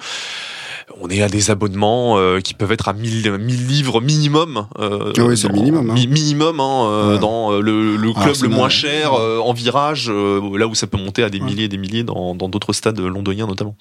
[1.02, 4.68] on est à des abonnements euh, qui peuvent être à 1000, 1000 livres minimum.
[4.80, 5.94] euh, oui, c'est minimum, hein.
[5.94, 7.20] mi- minimum, hein, euh, Ouais.
[7.20, 10.88] dans le, le Ah, club le moins cher, euh, en virage, euh, là où ça
[10.88, 11.46] peut monter à des Ouais.
[11.46, 13.76] milliers et des milliers dans d'autres stades londoniens notamment.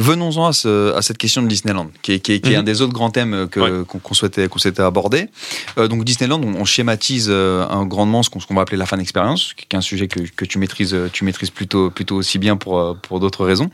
[0.00, 2.60] Venons-en à, ce- à cette question de Disneyland, qui est, qui est- qui est Mhm.
[2.60, 3.84] un des autres grands thèmes que- Ouais.
[3.84, 5.26] qu'on souhaitait, qu'on souhaitait aborder.
[5.76, 9.54] Euh, donc Disneyland, on, on schématise un grandement ce qu'on va appeler la fan experience,
[9.56, 12.96] qui est un sujet que, que tu maîtrises, tu maîtrises plutôt, plutôt aussi bien pour,
[13.02, 13.70] pour d'autres raisons.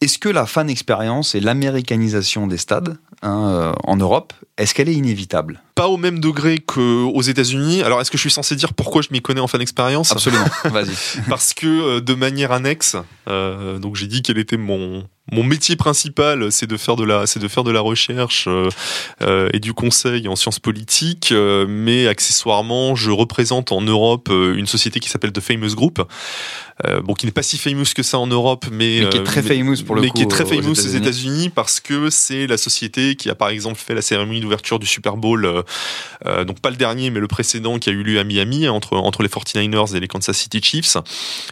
[0.00, 4.88] Est-ce que la fan experience et l'américanisation des stades hein, euh, en Europe, est-ce qu'elle
[4.88, 5.62] est inévitable?
[5.74, 7.82] Pas au même degré qu'aux États-Unis.
[7.82, 10.10] Alors, est-ce que je suis censé dire pourquoi je m'y connais en fan expérience?
[10.12, 10.46] Absolument.
[10.64, 10.94] Vas-y.
[11.28, 12.96] Parce que euh, de manière annexe,
[13.28, 17.26] euh, donc j'ai dit quel était mon mon métier principal, c'est de faire de la
[17.26, 22.08] c'est de faire de la recherche euh, et du conseil en sciences politiques, euh, mais
[22.08, 26.02] accessoirement, je représente en Europe une société qui s'appelle The Famous Group.
[26.86, 29.20] Euh, bon, qui n'est pas si famous que ça en Europe, mais, Mais qui est
[29.20, 31.50] euh, très famous pour le mais coup qui est très famous aux États-Unis.
[31.50, 35.16] Parce que c'est la société qui a par exemple fait la cérémonie d'ouverture du Super
[35.16, 35.64] Bowl,
[36.26, 38.96] euh, donc pas le dernier, mais le précédent qui a eu lieu à Miami entre
[38.96, 40.96] entre les 49ers et les Kansas City Chiefs,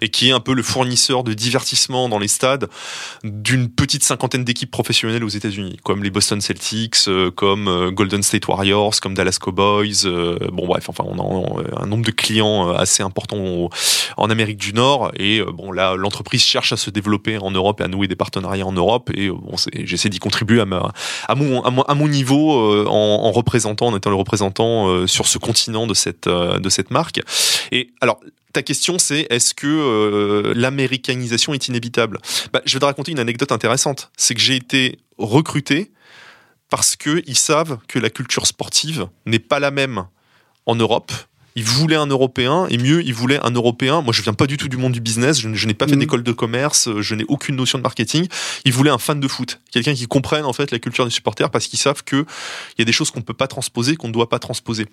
[0.01, 2.69] et qui est un peu le fournisseur de divertissement dans les stades
[3.25, 8.95] d'une petite cinquantaine d'équipes professionnelles aux États-Unis, comme les Boston Celtics, comme Golden State Warriors,
[9.01, 10.05] comme Dallas Cowboys.
[10.53, 13.71] bon bref, enfin on a un nombre de clients assez important
[14.17, 17.81] en Amérique du Nord et euh, bon là l'entreprise cherche à se développer en Europe
[17.81, 19.11] et à nouer des partenariats en Europe.
[19.15, 24.11] Et euh, bon j'essaie d'y contribuer à mon niveau euh, en, en représentant en étant
[24.11, 27.21] le représentant sur ce continent de cette marque.
[27.73, 28.21] Et alors
[28.53, 32.19] ta question c'est est-ce que l'américanisation est inévitable?
[32.53, 34.11] Bah, je vais te raconter une anecdote intéressante.
[34.17, 35.91] C'est que j'ai été recruté
[36.71, 40.07] parce que ils savent que la culture sportive n'est pas la même
[40.67, 41.13] en Europe
[41.59, 44.01] il voulait un Européen, et mieux, il voulait un Européen.
[44.01, 45.99] Moi, je viens pas du tout du monde du business, je, n'ai pas fait Mhm.
[46.01, 48.29] d'école de commerce, euh, je n'ai aucune notion de marketing.
[48.64, 51.51] Il voulait un fan de foot, quelqu'un qui comprenne en fait la culture des supporters,
[51.51, 52.25] parce qu'ils savent que
[52.77, 54.87] il y a des choses qu'on peut pas transposer, qu'on ne doit pas transposer.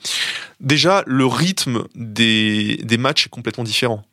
[0.59, 4.03] Déjà, le rythme des, des matchs est complètement différent.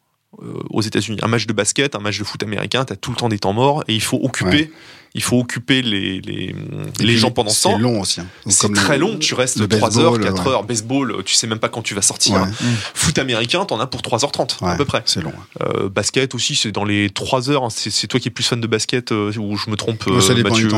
[0.42, 3.16] euh, aux États-Unis, un match de basket, un match de foot américain, t'as tout le
[3.18, 4.70] temps des temps morts et il faut occuper,
[5.14, 6.54] il faut occuper les les,
[7.00, 7.76] les gens pendant ce temps.
[7.76, 8.20] C'est long aussi.
[8.20, 8.26] hein.
[8.48, 10.52] C'est très le- long, tu restes le 3 heures, baseball, 4 ouais.
[10.52, 10.64] heures.
[10.64, 12.34] Baseball, tu sais même pas quand tu vas sortir.
[12.34, 12.48] Ouais,
[12.94, 15.02] Foot américain, t'en as pour 3h30 à peu près.
[15.06, 15.32] C'est long.
[15.62, 17.64] Euh, basket aussi, c'est dans les 3 heures.
[17.64, 17.68] hein.
[17.70, 20.32] C'est toi qui es plus fan de basket euh, ou je me trompe, Ouais, ça
[20.32, 20.76] euh, dépend Mathieu, ça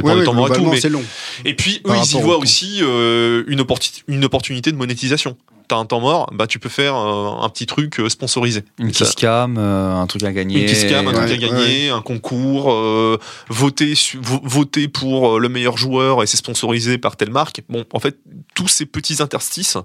[0.00, 0.66] dépend du temps et tout.
[0.66, 0.80] Mais...
[0.80, 1.02] c'est long.
[1.44, 5.36] Et puis eux, Par ils y voient aussi euh, une, opporti- une opportunité de monétisation.
[5.70, 8.64] T'as un temps mort, bah tu peux faire euh, un petit truc euh, sponsorisé.
[8.80, 10.62] Une kiss cam, euh, un truc à gagner.
[10.62, 15.48] une kiss cam, un truc à Ouais, gagner, un concours, euh, voter, voter pour le
[15.48, 17.62] meilleur joueur et c'est sponsorisé par telle marque.
[17.68, 18.18] Bon, en fait,
[18.56, 19.76] tous ces petits interstices,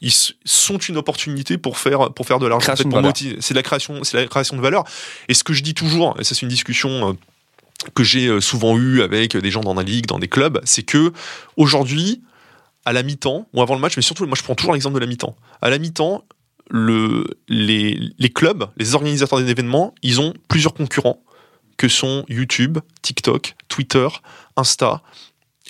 [0.00, 0.12] ils
[0.44, 2.74] sont une opportunité pour faire pour faire de l'argent.
[2.74, 4.84] En fait, de C'est la création, c'est la création de valeur.
[5.28, 7.08] Et ce que je dis toujours, et ça c'est une discussion.
[7.08, 7.12] euh,
[7.94, 11.12] que j'ai souvent eu avec des gens dans la ligue, dans des clubs, c'est que
[11.56, 12.22] aujourd'hui,
[12.86, 15.00] à la mi-temps ou avant le match, mais surtout, moi je prends toujours l'exemple de
[15.00, 15.36] la mi-temps.
[15.60, 16.24] À la mi-temps,
[16.70, 21.22] le, les, les clubs, les organisateurs d'événements, ils ont plusieurs concurrents
[21.76, 24.08] que sont YouTube, TikTok, Twitter,
[24.56, 25.02] Insta,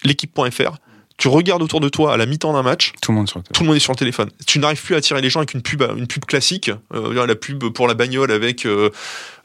[0.04, 0.76] l'équipe.fr.
[1.18, 3.44] Tu regardes autour de toi à la mi-temps d'un match, Tout le monde sur le
[3.44, 4.28] tout le monde est sur le téléphone.
[4.46, 7.34] Tu n'arrives plus à attirer les gens avec une pub, une pub classique, euh, la
[7.34, 8.90] pub pour la bagnole avec euh,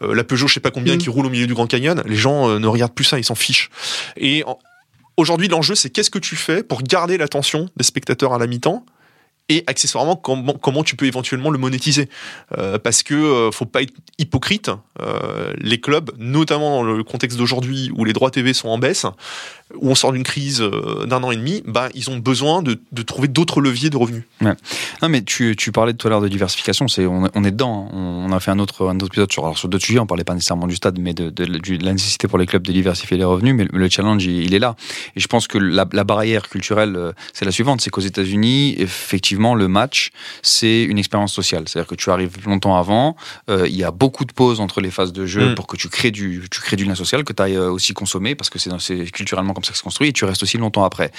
[0.02, 0.98] euh, la Peugeot, je sais pas combien, Mm.
[0.98, 2.04] qui roule au milieu du Grand Canyon.
[2.06, 3.70] Les gens euh, ne regardent plus ça, ils s'en fichent.
[4.18, 4.60] Et en-
[5.22, 8.86] aujourd'hui, l'enjeu, c'est qu'est-ce que tu fais pour garder l'attention des spectateurs à la mi-temps
[9.50, 12.10] et accessoirement comment, tu peux éventuellement le monétiser.
[12.58, 17.38] Euh, parce que euh, faut pas être hypocrite Euh, les clubs notamment dans le contexte
[17.38, 19.06] d'aujourd'hui où les droits TV sont en baisse
[19.80, 22.80] où on sort d'une crise euh, d'un an et demi bah ils ont besoin de,
[22.92, 26.28] de trouver d'autres leviers de revenus Non, mais tu, tu parlais tout à l'heure de
[26.28, 27.88] diversification, c'est, on, on est dedans.
[27.92, 28.26] hein.
[28.28, 30.24] On, a fait un autre, un autre épisode sur, alors sur d'autres sujets, on parlait
[30.24, 31.46] pas nécessairement du stade, mais de, de,
[31.84, 34.54] la nécessité pour les clubs de diversifier les revenus, mais le, le challenge, il, il
[34.54, 34.76] est là.
[35.16, 38.76] Et je pense que la, la barrière culturelle, euh, c'est la suivante, c'est qu'aux États-Unis,
[38.78, 41.64] effectivement, le match, c'est une expérience sociale.
[41.68, 43.16] C'est-à-dire que tu arrives longtemps avant,
[43.50, 45.56] euh, il y a beaucoup de pauses entre les phases de jeu Mm.
[45.56, 48.36] pour que tu crées du, tu crées du lien social, que tu ailles aussi consommer,
[48.36, 48.70] parce que c'est,
[49.12, 51.12] culturellement comme ça que se construit, et tu restes aussi longtemps après.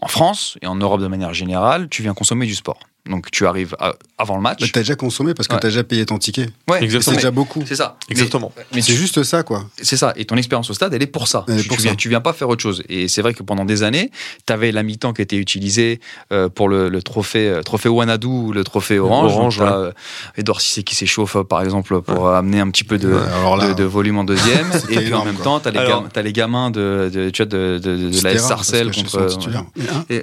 [0.00, 2.78] En France et en Europe de manière générale, tu viens consommer du sport.
[3.08, 4.60] Donc tu arrives à- avant le match.
[4.60, 5.60] Bah, T'as déjà consommé parce que Ouais.
[5.60, 6.48] t'as déjà payé ton ticket.
[6.70, 7.12] Ouais, Exactement.
[7.14, 7.64] C'est déjà beaucoup.
[7.66, 7.96] C'est ça.
[8.08, 8.52] Exactement.
[8.56, 9.64] Mais, mais C'est juste ça, quoi.
[9.82, 10.12] c'est ça.
[10.16, 11.44] Et ton expérience au stade, elle est pour ça.
[11.48, 11.96] Elle est tu, pour tu viens, ça.
[11.96, 12.84] tu viens pas faire autre chose.
[12.88, 14.12] Et c'est vrai que pendant des années,
[14.46, 16.00] tu avais la mi-temps qui était utilisée
[16.32, 19.32] euh, pour le, le trophée, euh, trophée Wanadu ou le trophée Orange.
[19.32, 19.92] Orange, t'as, euh,
[20.36, 23.20] Edouard Cissé qui s'échauffe, euh, par exemple, pour euh, amener un petit peu de, Ouais,
[23.40, 24.70] alors là, de, de volume en deuxième.
[24.90, 25.44] Et puis en même quoi.
[25.44, 28.28] temps, tu as, Alors- les gamins de, de, tu vois, de, de, de, de c'était
[28.28, 29.26] la S Sarcelles contre.
[30.08, 30.22] et-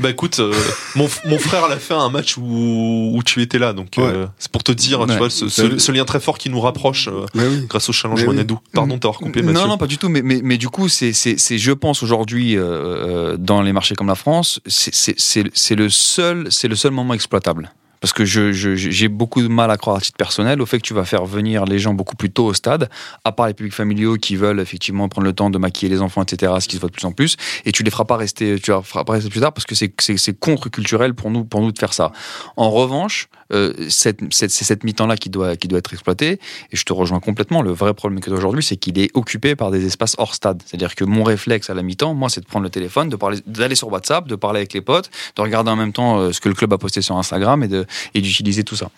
[0.00, 0.52] Bah écoute, euh,
[0.96, 1.06] mon,
[1.38, 4.72] frère l'a fait un match où, où tu étais là, donc euh, c'est pour te
[4.72, 7.66] dire, tu vois, ce, ce- ce lien très fort qui nous rapproche euh, oui.
[7.68, 8.36] grâce au challenge Mais oui.
[8.36, 8.54] Wanadu.
[8.72, 9.60] Pardon de t'avoir coupé, Mathieu.
[9.60, 10.08] Non, non, pas du tout.
[10.08, 14.14] Mais, mais, mais du coup, c'est, je pense aujourd'hui, euh, dans les marchés comme la
[14.14, 17.72] France, c'est, le seul, le seul moment exploitable.
[18.00, 20.78] Parce que je, je- j'ai beaucoup de mal à croire à titre personnel au fait
[20.78, 22.88] que tu vas faire venir les gens beaucoup plus tôt au stade,
[23.24, 26.22] à part les publics familiaux qui veulent effectivement prendre le temps de maquiller les enfants,
[26.22, 28.58] etc., ce qui se voit de plus en plus, et tu les feras pas rester,
[28.60, 31.72] tu les feras pas rester plus tard parce que c'est contre-culturel pour nous, pour nous
[31.72, 32.12] de faire ça.
[32.56, 36.76] En revanche, euh, cette, cette, c'est cette mi-temps-là qui doit, qui doit être exploitée, et
[36.76, 37.62] je te rejoins complètement.
[37.62, 40.62] Le vrai problème que aujourd'hui, c'est qu'il est occupé par des espaces hors stade.
[40.66, 43.38] C'est-à-dire que mon réflexe à la mi-temps, moi, c'est de prendre le téléphone, de parler,
[43.46, 46.40] d'aller sur WhatsApp, de parler avec les potes, de regarder en même temps euh, ce
[46.40, 48.90] que le club a posté sur Instagram et de et d'utiliser tout ça.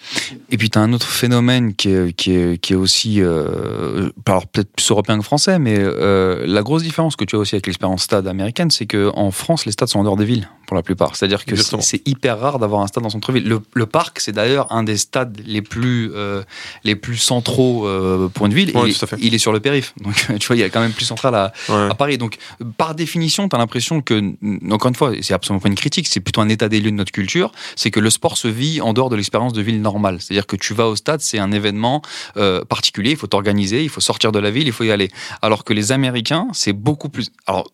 [0.50, 4.10] Et puis tu as un autre phénomène qui est, qui est, qui est aussi, euh,
[4.26, 7.54] alors peut-être plus européen que français, mais euh, la grosse différence que tu as aussi
[7.54, 10.48] avec l'expérience stade américaine, c'est que en France, les stades sont en dehors des villes
[10.68, 11.16] pour la plupart.
[11.16, 13.48] C'est-à-dire que c'est hyper rare d'avoir un stade en centre-ville.
[13.48, 16.42] Le, le parc, c'est d'ailleurs un des stades les plus euh,
[16.84, 18.76] les plus centraux euh, pour une ville.
[18.76, 19.16] Ouais, et tout à fait.
[19.20, 19.94] il est sur le périph.
[20.04, 21.88] Donc tu vois, il y a quand même plus central à, Ouais.
[21.90, 22.18] à Paris.
[22.18, 22.36] Donc,
[22.76, 24.34] par définition, tu as l'impression que,
[24.70, 26.96] encore une fois, c'est absolument pas une critique, c'est plutôt un état des lieux de
[26.96, 30.18] notre culture, c'est que le sport se vit en dehors de l'expérience de ville normale.
[30.20, 32.02] C'est-à-dire que tu vas au stade, c'est un événement
[32.36, 35.08] euh, particulier, il faut t'organiser, il faut sortir de la ville, il faut y aller.
[35.40, 37.30] Alors que les Américains, c'est beaucoup plus.
[37.46, 37.70] Alors,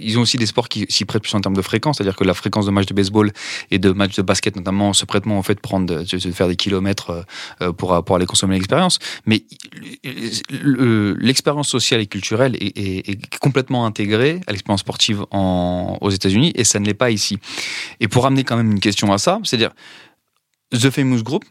[0.00, 2.24] ils ont aussi des sports qui s'y prêtent plus en termes de fréquence, c'est-à-dire que
[2.24, 3.32] la fréquence de matchs de baseball
[3.70, 6.56] et de matchs de basket, notamment, se prête moins au fait prendre, de, faire des
[6.56, 7.22] kilomètres euh,
[7.62, 8.98] euh, pour, pour aller consommer l'expérience.
[9.26, 9.44] Mais
[10.50, 16.64] le- l'expérience sociale et culturelle est, complètement intégrée à l'expérience sportive en- aux États-Unis et
[16.64, 17.38] ça ne l'est pas ici.
[18.00, 19.70] Et pour amener quand même une question à ça, c'est-à-dire
[20.72, 21.44] The Famous Group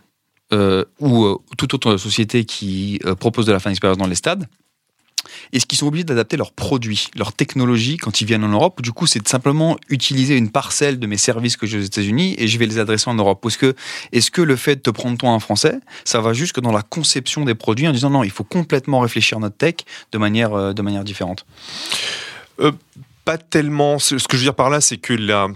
[0.52, 4.48] euh, ou euh, toute autre société qui propose de la fin d'expérience dans les stades
[5.52, 8.92] est-ce qu'ils sont obligés d'adapter leurs produits, leur technologie quand ils viennent en Europe du
[8.92, 12.58] coup c'est simplement utiliser une parcelle de mes services que j'ai aux États-Unis et je
[12.58, 13.40] vais les adresser en Europe?
[13.42, 13.76] Parce que
[14.12, 16.82] est-ce que le fait de te prendre toi un français, ça va jusque dans la
[16.82, 19.76] conception des produits en disant non, il faut complètement réfléchir notre tech
[20.12, 21.46] de manière, euh, de manière différente?
[22.60, 22.72] Euh,
[23.26, 24.00] Pas tellement.
[24.00, 25.48] Ce que je veux dire par là, c'est que la,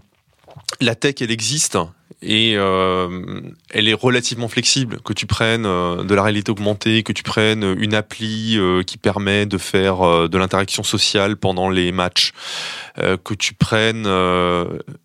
[0.79, 1.77] la tech, elle existe
[2.21, 4.99] et euh, elle est relativement flexible.
[5.01, 8.97] Que tu prennes euh, de la réalité augmentée, que tu prennes une appli euh, qui
[8.97, 12.31] permet de faire euh, de l'interaction sociale pendant les matchs,
[12.97, 14.07] euh, que tu prennes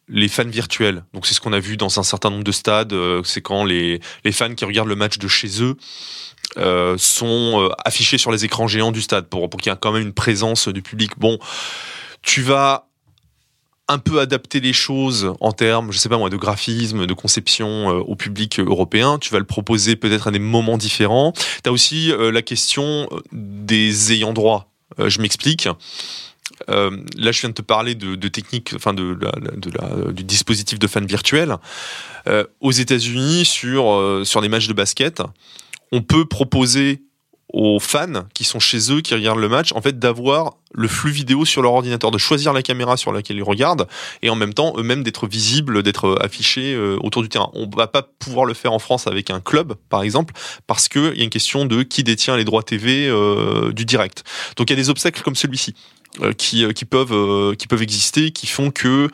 [0.08, 1.04] les fans virtuels.
[1.12, 2.94] Donc c'est ce qu'on a vu dans un certain nombre de stades.
[3.24, 5.76] c'est quand les, les fans qui regardent le match de chez eux
[6.98, 10.02] sont affichés sur les écrans géants du stade pour, pour qu'il y ait quand même
[10.02, 11.12] une présence du public.
[11.18, 11.38] Bon,
[12.22, 12.88] tu vas
[13.88, 17.90] un peu adapter les choses en termes, je sais pas moi, de graphisme, de conception
[17.90, 19.18] euh, au public européen.
[19.18, 21.32] Tu vas le proposer peut-être à des moments différents.
[21.32, 24.72] Tu as aussi euh, la question des ayants droit.
[24.98, 25.68] Euh, je m'explique.
[26.68, 29.18] là, je viens de te parler de, technique, enfin de,
[30.12, 31.56] du dispositif de fan virtuel.
[32.60, 35.22] aux États-Unis, sur sur des matchs de basket,
[35.90, 37.02] on peut proposer
[37.52, 41.10] aux fans qui sont chez eux, qui regardent le match, en fait, d'avoir le flux
[41.10, 43.86] vidéo sur leur ordinateur, de choisir la caméra sur laquelle ils regardent,
[44.22, 47.50] et en même temps, eux-mêmes d'être visibles, d'être affichés euh, autour du terrain.
[47.52, 50.32] On va pas pouvoir le faire en France avec un club, par exemple,
[50.66, 54.24] parce qu'il y a une question de qui détient les droits TV euh, du direct.
[54.56, 55.74] Donc il y a des obstacles comme celui-ci.
[56.20, 59.08] Euh, qui peuvent qui peuvent exister qui font que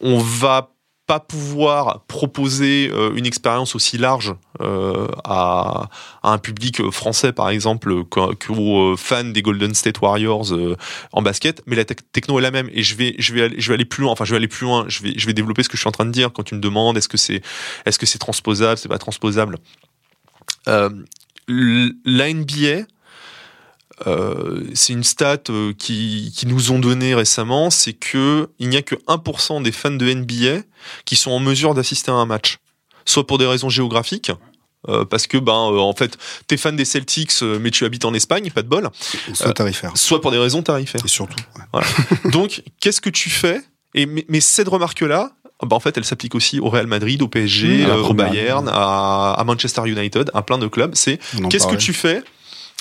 [0.00, 0.70] on va
[1.08, 5.88] pas pouvoir proposer euh, une expérience aussi large euh, à,
[6.22, 10.76] à, un public français, par exemple, qu'aux fans des Golden State Warriors euh,
[11.12, 12.68] en basket, mais la techno est la même.
[12.74, 14.12] Et je vais, je vais, aller, je vais aller plus loin.
[14.12, 14.84] Enfin, je vais aller plus loin.
[14.88, 16.30] Je vais, je vais développer ce que je suis en train de dire.
[16.30, 17.40] Quand tu me demandes, est-ce que c'est,
[17.86, 19.56] est-ce que c'est transposable, c'est pas transposable?
[20.68, 20.90] Euh,
[21.48, 22.84] la NBA
[24.06, 28.76] euh, c'est une stat euh, qui, qui, nous ont donné récemment, c'est que il n'y
[28.76, 30.62] a que 1% des fans de NBA
[31.04, 32.58] qui sont en mesure d'assister à un match,
[33.04, 34.30] soit pour des raisons géographiques.
[34.88, 38.48] Euh, parce que ben en fait t'es fan des Celtics mais tu habites en Espagne
[38.52, 38.88] pas de bol.
[39.34, 39.90] Soit tarifaire.
[39.96, 41.00] soit pour des raisons tarifaires.
[41.04, 41.42] Et surtout
[42.30, 43.60] donc qu'est-ce que tu fais?
[43.94, 45.32] Et mais, mais cette remarque là
[45.66, 49.32] bah en fait, elle s'applique aussi au Real Madrid, au PSG, mmh, au Bayern, à,
[49.32, 50.94] à, Manchester United, à plein de clubs.
[50.94, 51.18] C'est
[51.50, 52.22] qu'est-ce que tu fais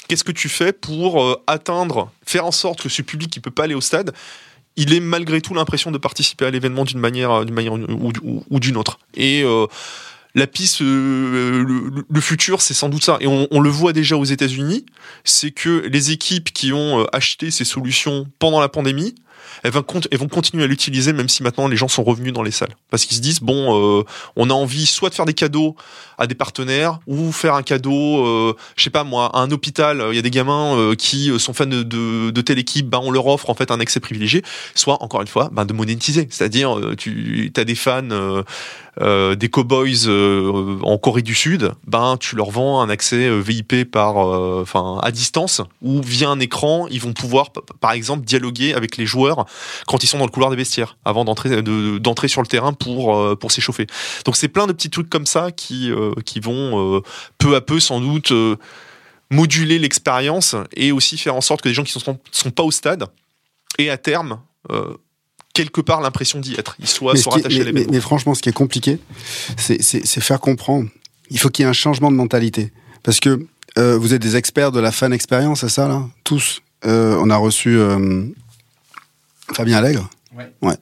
[0.07, 3.51] Qu'est-ce que tu fais pour euh, atteindre, faire en sorte que ce public qui peut
[3.51, 4.13] pas aller au stade,
[4.75, 7.45] il ait malgré tout l'impression de participer à l'événement d'une manière, euh,
[8.49, 8.99] ou, d'une autre.
[9.15, 9.65] Et euh,
[10.35, 13.17] la piste, le, futur, c'est sans doute ça.
[13.19, 14.85] Et on, le voit déjà aux États-Unis,
[15.23, 19.15] c'est que les équipes qui ont acheté ces solutions pendant la pandémie,
[19.63, 19.83] elles vont,
[20.27, 22.75] continuer à l'utiliser même si maintenant les gens sont revenus dans les salles.
[22.89, 24.03] Parce qu'ils se disent, bon, euh,
[24.35, 25.75] on a envie soit de faire des cadeaux
[26.17, 30.03] à des partenaires ou faire un cadeau, euh, je sais pas moi, à un hôpital.
[30.09, 33.11] Il y a des gamins euh, qui sont fans de, de, telle équipe, ben on
[33.11, 34.43] leur offre en fait un accès privilégié.
[34.75, 36.27] Soit, encore une fois, ben de monétiser.
[36.29, 38.43] C'est-à-dire, tu as des fans
[39.01, 43.39] euh, des cowboys euh, en Corée du Sud, ben tu leur vends un accès euh,
[43.39, 48.73] VIP par, enfin à distance ou via un écran, ils vont pouvoir par exemple dialoguer
[48.73, 49.45] avec les joueurs
[49.85, 53.37] quand ils sont dans le couloir des vestiaires avant d'entrer d'entrer sur le terrain pour
[53.37, 53.85] pour s'échauffer.
[54.25, 55.91] Donc c'est plein de petits trucs comme ça qui
[56.25, 57.01] qui vont
[57.37, 58.33] peu à peu sans doute
[59.29, 62.63] moduler l'expérience et aussi faire en sorte que les gens qui ne sont, sont pas
[62.63, 63.05] au stade
[63.77, 64.39] et à terme
[65.57, 66.75] quelque part l'impression d'y être.
[66.79, 68.99] Ils soient, soient rattachés mais, mais, mais, franchement, ce qui est compliqué,
[69.57, 70.87] c'est faire comprendre.
[71.31, 72.71] Il faut qu'il y ait un changement de mentalité.
[73.01, 73.45] Parce que
[73.77, 76.03] euh, vous êtes des experts de la fan expérience, c'est ça, là?
[76.23, 76.61] Tous.
[76.85, 78.25] Euh, on a reçu euh,
[79.53, 80.07] Fabien Allègre.
[80.37, 80.51] Ouais.
[80.61, 80.75] ouais.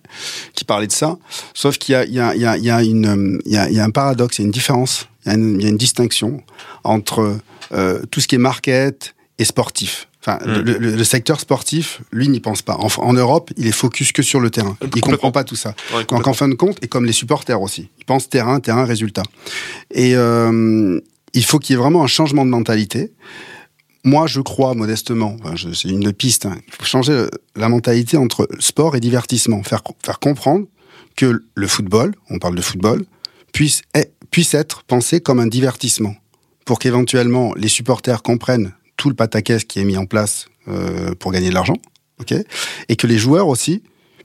[0.53, 1.17] qui parlait de ça.
[1.53, 3.53] Sauf qu'il y a, il y, a, il y, a, il y, a une, il
[3.53, 5.37] y, a, il y a un paradoxe, il y a une différence, il y a
[5.37, 6.43] une, il y a une distinction
[6.83, 7.37] entre
[7.71, 10.09] euh, tout ce qui est market et sportif.
[10.25, 10.61] Enfin, mm.
[10.61, 12.77] le, le, secteur sportif, lui, n'y pense pas.
[12.77, 14.75] En, en, Europe, il est focus que sur le terrain.
[14.95, 15.75] Il comprend pas tout ça.
[15.93, 18.85] Ouais, Donc, en fin de compte, et comme les supporters aussi, ils pensent terrain, terrain,
[18.85, 19.21] résultat.
[19.91, 20.99] Et euh,
[21.33, 23.11] il faut qu'il y ait vraiment un changement de mentalité.
[24.03, 28.47] Moi, je crois modestement, enfin, c'est une piste, hein, il faut changer la mentalité entre
[28.59, 29.61] sport et divertissement.
[29.63, 30.65] Faire, faire comprendre
[31.15, 33.03] que le football, on parle de football,
[33.51, 33.83] puisse,
[34.31, 36.15] puisse être pensé comme un divertissement.
[36.65, 38.73] Pour qu'éventuellement les supporters comprennent
[39.05, 41.75] tout le pataquès qui est mis en place euh, pour gagner de l'argent,
[42.19, 42.33] ok,
[42.89, 43.83] et que les joueurs aussi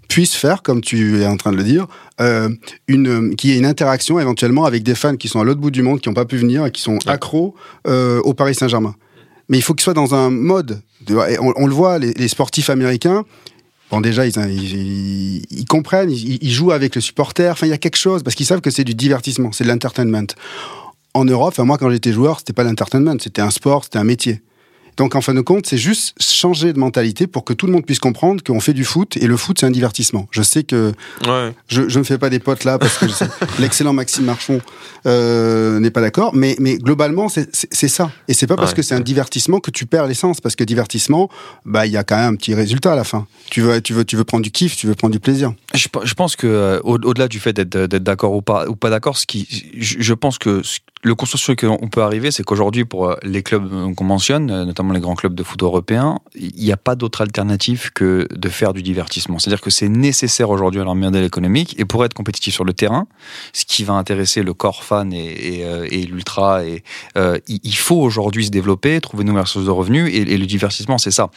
[0.09, 1.87] puissent faire, comme tu es en train de le dire,
[2.22, 2.49] euh,
[2.89, 5.70] une, qu'il y ait une interaction éventuellement avec des fans qui sont à l'autre bout
[5.70, 7.55] du monde, qui n'ont pas pu venir et qui sont accros
[7.87, 8.95] euh, au Paris Saint-Germain.
[9.51, 10.81] Mais il faut qu'ils soient dans un mode.
[11.07, 13.26] De, on, on, le voit, les, les, sportifs américains.
[13.91, 17.53] Bon, déjà, ils, ils, ils comprennent, ils, ils, jouent avec le supporter.
[17.53, 19.68] Enfin, il y a quelque chose parce qu'ils savent que c'est du divertissement, c'est de
[19.68, 20.33] l'entertainment.
[21.12, 24.05] En Europe, enfin, moi, quand j'étais joueur, c'était pas l'entertainment, c'était un sport, c'était un
[24.05, 24.41] métier.
[24.97, 27.84] Donc en fin de compte, c'est juste changer de mentalité pour que tout le monde
[27.86, 30.28] puisse comprendre qu'on fait du foot et le foot c'est un divertissement.
[30.30, 30.93] Je sais que
[31.26, 31.53] Ouais.
[31.68, 33.07] je, je ne fais pas des potes là parce que
[33.61, 34.61] l'excellent Maxime Marchon
[35.07, 37.49] euh, n'est pas d'accord, mais, mais globalement c'est
[37.88, 38.11] ça.
[38.28, 38.76] Et c'est pas parce Ouais.
[38.76, 41.28] que c'est un divertissement que tu perds l'essence, parce que divertissement,
[41.64, 43.26] bah il y a quand même un petit résultat à la fin.
[43.51, 45.53] Tu veux, tu veux, tu veux prendre du kiff, tu veux prendre du plaisir.
[45.74, 48.68] Je, pe- je pense que euh, au- au-delà du fait d'être d'être d'accord ou pas
[48.68, 51.88] ou pas d'accord, ce qui je, je pense que ce- le consensus sur lequel on
[51.88, 55.14] peut arriver, c'est qu'aujourd'hui pour euh, les clubs euh, qu'on mentionne, euh, notamment les grands
[55.14, 59.38] clubs de foot européens, il n'y a pas d'autre alternative que de faire du divertissement.
[59.38, 62.74] C'est-à-dire que c'est nécessaire aujourd'hui à leur modèle économique et pour être compétitif sur le
[62.74, 63.07] terrain,
[63.55, 66.84] ce qui va intéresser le corps fan et, et, et l'ultra, et
[67.16, 70.46] euh, il, faut aujourd'hui se développer, trouver de nouvelles sources de revenus et, et le
[70.46, 71.30] divertissement, c'est ça.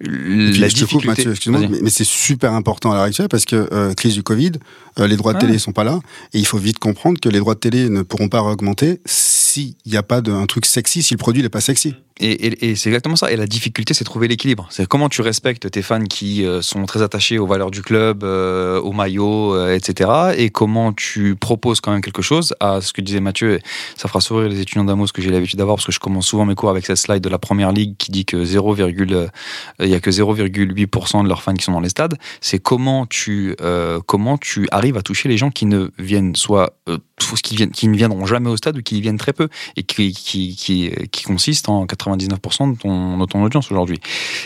[0.00, 1.06] La je te coupe, difficulté.
[1.06, 4.22] Mathieu, excuse-moi, mais, mais c'est super important à l'heure actuelle parce que euh, crise du
[4.22, 4.52] Covid,
[4.98, 6.00] euh, les droits de télé sont pas là
[6.32, 9.74] et il faut vite comprendre que les droits de télé ne pourront pas augmenter s'il
[9.86, 11.94] n'y a pas de, un truc sexy, si le produit n'est pas sexy.
[12.18, 13.30] Et, c'est exactement ça.
[13.30, 14.66] Et la difficulté, c'est trouver l'équilibre.
[14.70, 18.24] C'est comment tu respectes tes fans qui euh, sont très attachés aux valeurs du club,
[18.24, 20.34] euh, au maillot, euh, etc.
[20.36, 23.60] Et comment tu proposes quand même quelque chose à ce que disait Mathieu.
[23.96, 26.46] Ça fera sourire les étudiants d'Amos que j'ai l'habitude d'avoir parce que je commence souvent
[26.46, 29.28] mes cours avec cette slide de la première ligue qui dit que 0, euh,
[29.80, 32.16] il y a que 0,8% de leurs fans qui sont dans les stades.
[32.40, 33.56] C'est comment tu
[34.06, 36.76] comment tu arrives à toucher les gens qui ne viennent soit
[37.42, 40.12] qui, viennent, qui ne viendront jamais au stade ou qui viennent très peu et qui,
[40.12, 43.98] qui, qui, qui consiste en 99% de ton, audience aujourd'hui.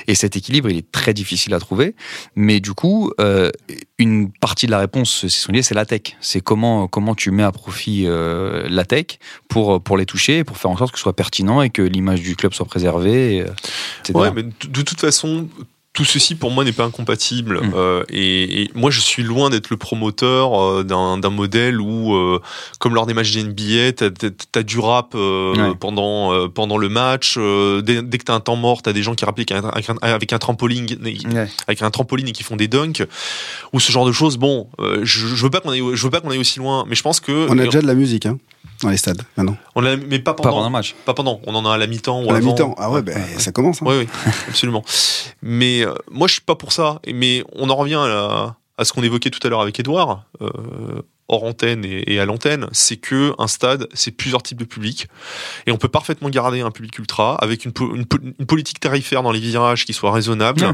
[0.06, 1.94] Et cet équilibre, il est très difficile à trouver.
[2.36, 3.50] Mais du coup, euh,
[3.98, 6.16] une partie de la réponse, c'est la tech.
[6.20, 10.56] C'est comment, comment tu mets à profit euh, la tech pour, pour les toucher, pour
[10.56, 13.50] faire en sorte que ce soit pertinent et que l'image du club soit préservée, euh.
[14.14, 15.48] Ouais, mais de toute façon,
[15.92, 17.60] tout ceci pour moi n'est pas incompatible.
[17.60, 17.72] Mm.
[17.74, 22.40] Euh, et, et moi, je suis loin d'être le promoteur euh, d'un modèle où, euh,
[22.78, 24.10] comme lors des matchs d'NBA, t'as
[24.54, 25.74] as du rap Ouais.
[25.78, 27.36] pendant pendant le match.
[27.36, 30.28] dès, dès que t'as un temps mort, t'as des gens qui rappliquent avec un, avec
[30.38, 30.86] trampoline,
[31.32, 31.48] Ouais.
[31.66, 33.02] avec un trampoline et qui font des dunks
[33.72, 34.36] ou ce genre de choses.
[34.36, 36.94] Bon, je, je veux pas qu'on aille, je veux pas qu'on aille aussi loin, mais
[36.94, 38.38] je pense que On a déjà de la musique hein,
[38.82, 39.56] dans les stades maintenant.
[39.74, 40.94] on l'a- mais pas Pas pendant, pendant un match.
[41.04, 41.40] pas pendant.
[41.46, 42.48] On en a à la mi-temps ou À la avant.
[42.52, 42.74] mi-temps.
[42.78, 43.82] Ah ouais, ben, ça commence.
[43.82, 43.86] hein.
[43.88, 44.08] Oui, oui,
[44.48, 44.82] absolument.
[45.42, 47.00] Mais euh, moi, je suis pas pour ça.
[47.12, 50.24] Mais on en revient à, la- à ce qu'on évoquait tout à l'heure avec Edouard,
[50.40, 50.48] euh,
[51.30, 55.06] hors antenne et, et à l'antenne, c'est que un stade, c'est plusieurs types de publics,
[55.66, 58.80] et on peut parfaitement garder un public ultra avec une, po- une, po- une politique
[58.80, 60.72] tarifaire dans les virages qui soit raisonnable, Ouais.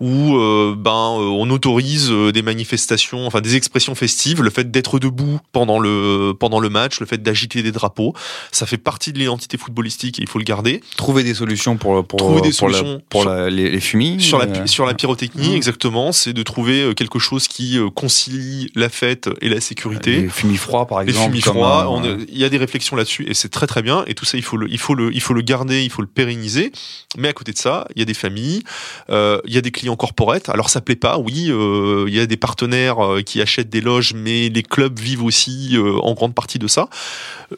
[0.00, 4.70] où euh, ben euh, on autorise euh, des manifestations, enfin des expressions festives, le fait
[4.70, 8.14] d'être debout pendant le pendant le match, le fait d'agiter des drapeaux,
[8.50, 10.82] ça fait partie de l'identité footballistique et il faut le garder.
[10.96, 14.20] Trouver des solutions pour, pour, Trouver des pour, la- solutions pour la- les, les fumis.
[14.20, 15.54] Sur la, euh, sur la pyrotechnie, Mm.
[15.54, 19.91] exactement, c'est de trouver quelque chose qui concilie la fête et la sécurité.
[20.04, 21.30] Les fumis froids, par Les exemple.
[21.30, 23.66] fumées comme froids, un- on a- il y a des réflexions là-dessus et c'est très
[23.66, 24.04] très bien.
[24.06, 26.02] Et tout ça, il faut le, il faut le, il faut le garder, il faut
[26.02, 26.72] le pérenniser.
[27.16, 28.62] Mais à côté de ça, il y a des familles,
[29.10, 30.48] euh, il y a des clients corporate.
[30.48, 31.46] Alors ça plaît pas, oui.
[31.50, 35.24] euh, il y a des partenaires euh, qui achètent des loges, mais les clubs vivent
[35.24, 36.88] aussi euh, en grande partie de ça.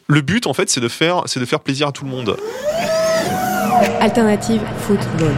[0.07, 2.35] Le but, en fait, c'est de faire, c'est de faire plaisir à tout le monde.
[4.01, 5.33] Alternative Football.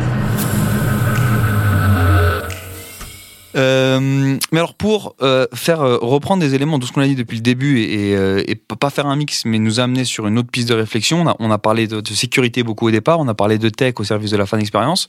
[3.57, 7.15] Euh, mais alors pour euh, faire euh, reprendre des éléments de ce qu'on a dit
[7.15, 8.43] depuis le début et, et, euh,
[8.79, 11.35] pas faire un mix mais nous amener sur une autre piste de réflexion, on a,
[11.39, 14.03] on a parlé de, de sécurité beaucoup au départ, on a parlé de tech au
[14.03, 15.07] service de la fan expérience.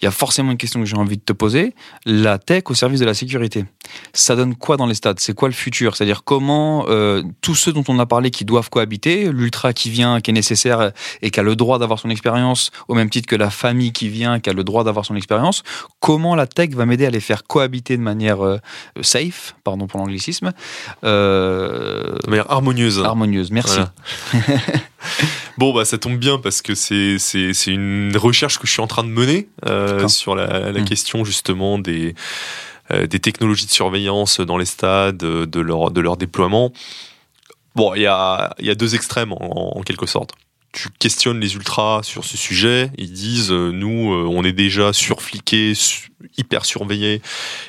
[0.00, 1.74] Il y a forcément une question que j'ai envie de te poser,
[2.06, 3.64] la tech au service de la sécurité.
[4.12, 5.20] Ça donne quoi dans les stades?
[5.20, 5.96] C'est quoi le futur?
[5.96, 10.20] C'est-à-dire comment euh, tous ceux dont on a parlé qui doivent cohabiter, l'ultra qui vient,
[10.20, 13.36] qui est nécessaire et qui a le droit d'avoir son expérience, au même titre que
[13.36, 15.62] la famille qui vient, qui a le droit d'avoir son expérience,
[16.00, 18.58] comment la tech va m'aider à les faire cohabiter de manière euh,
[19.00, 20.52] safe, pardon pour l'anglicisme,
[21.04, 23.02] euh, De manière harmonieuse.
[23.04, 23.50] harmonieuse.
[23.50, 23.78] Merci.
[24.32, 24.60] Voilà.
[25.58, 28.80] Bon, bah, ça tombe bien parce que c'est, c'est, c'est une recherche que je suis
[28.80, 30.84] en train de mener euh, sur la, la Mm.
[30.84, 32.14] question justement des,
[32.90, 36.72] des technologies de surveillance dans les stades, euh, de leur, de leur déploiement.
[37.74, 40.32] Bon, il y a, y a deux extrêmes en, quelque sorte.
[40.72, 44.92] Tu questionnes les ultras sur ce sujet, ils disent euh, nous euh, on est déjà
[44.92, 47.22] surfliqués, su- hyper surveillés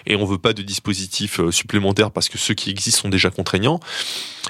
[0.06, 3.30] et on veut pas de dispositifs euh, supplémentaires parce que ceux qui existent sont déjà
[3.30, 3.80] contraignants.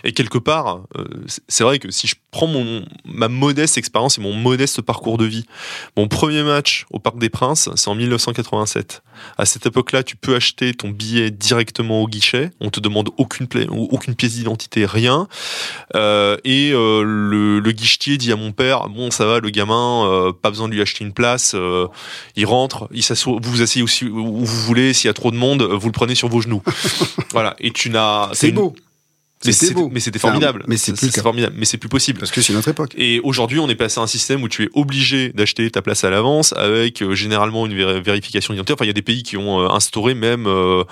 [0.04, 1.06] Et quelque part, euh,
[1.48, 5.26] c'est- vrai que si je prends mon, ma modeste expérience et mon modeste parcours de
[5.26, 5.46] vie,
[5.98, 9.04] mon premier match au Parc des Princes, c'est en 1987.
[9.38, 12.52] À cette époque-là, tu peux acheter ton billet directement au guichet.
[12.62, 15.28] On te demande aucune, pièce d'identité, rien.
[15.96, 20.70] Euh, et le, guichetier dit à mon père bon, ça va, le gamin, pas besoin
[20.70, 21.56] de lui acheter une place.
[22.38, 23.04] il rentre, il.
[23.26, 24.94] Vous vous asseyez aussi où vous voulez.
[24.94, 26.62] S'il y a trop de monde, vous le prenez sur vos genoux.
[27.32, 27.56] voilà.
[27.60, 28.30] Et tu n'as.
[28.34, 28.76] C'est une- beau.
[29.46, 29.54] Mais
[30.02, 30.66] C'était formidable.
[30.68, 31.54] mais c'est plus formidable.
[31.58, 32.20] Mais c'est plus possible.
[32.20, 32.92] Parce que c'est notre époque.
[32.98, 36.04] Et aujourd'hui, on est passé à un système où tu es obligé d'acheter ta place
[36.04, 38.74] à l'avance avec euh, généralement une vé- vérification identitaire.
[38.76, 40.84] Enfin, il y a des pays qui ont euh, instauré même, euh,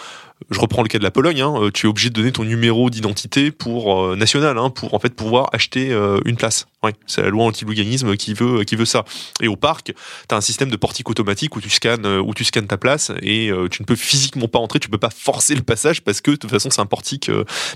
[0.49, 2.43] je reprends le cas de la Pologne, hein, euh, tu es obligé de donner ton
[2.43, 6.67] numéro d'identité pour euh, national, hein, pour en fait pouvoir acheter euh, une place.
[7.05, 9.03] C'est la loi anti-louganisme qui veut qui veut ça.
[9.41, 9.93] Et au parc, tu
[10.33, 13.51] as un système de portique automatique où tu scannes où tu scannes ta place et
[13.71, 16.35] tu ne peux physiquement pas entrer, tu peux pas forcer le passage parce que de
[16.37, 17.29] toute façon c'est un portique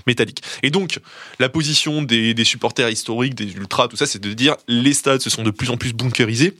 [0.06, 0.42] métallique.
[0.62, 0.98] Et donc
[1.40, 5.20] la position des, des supporters historiques, des ultras, tout ça, c'est de dire les stades
[5.20, 6.54] se sont de plus en plus bunkerisés.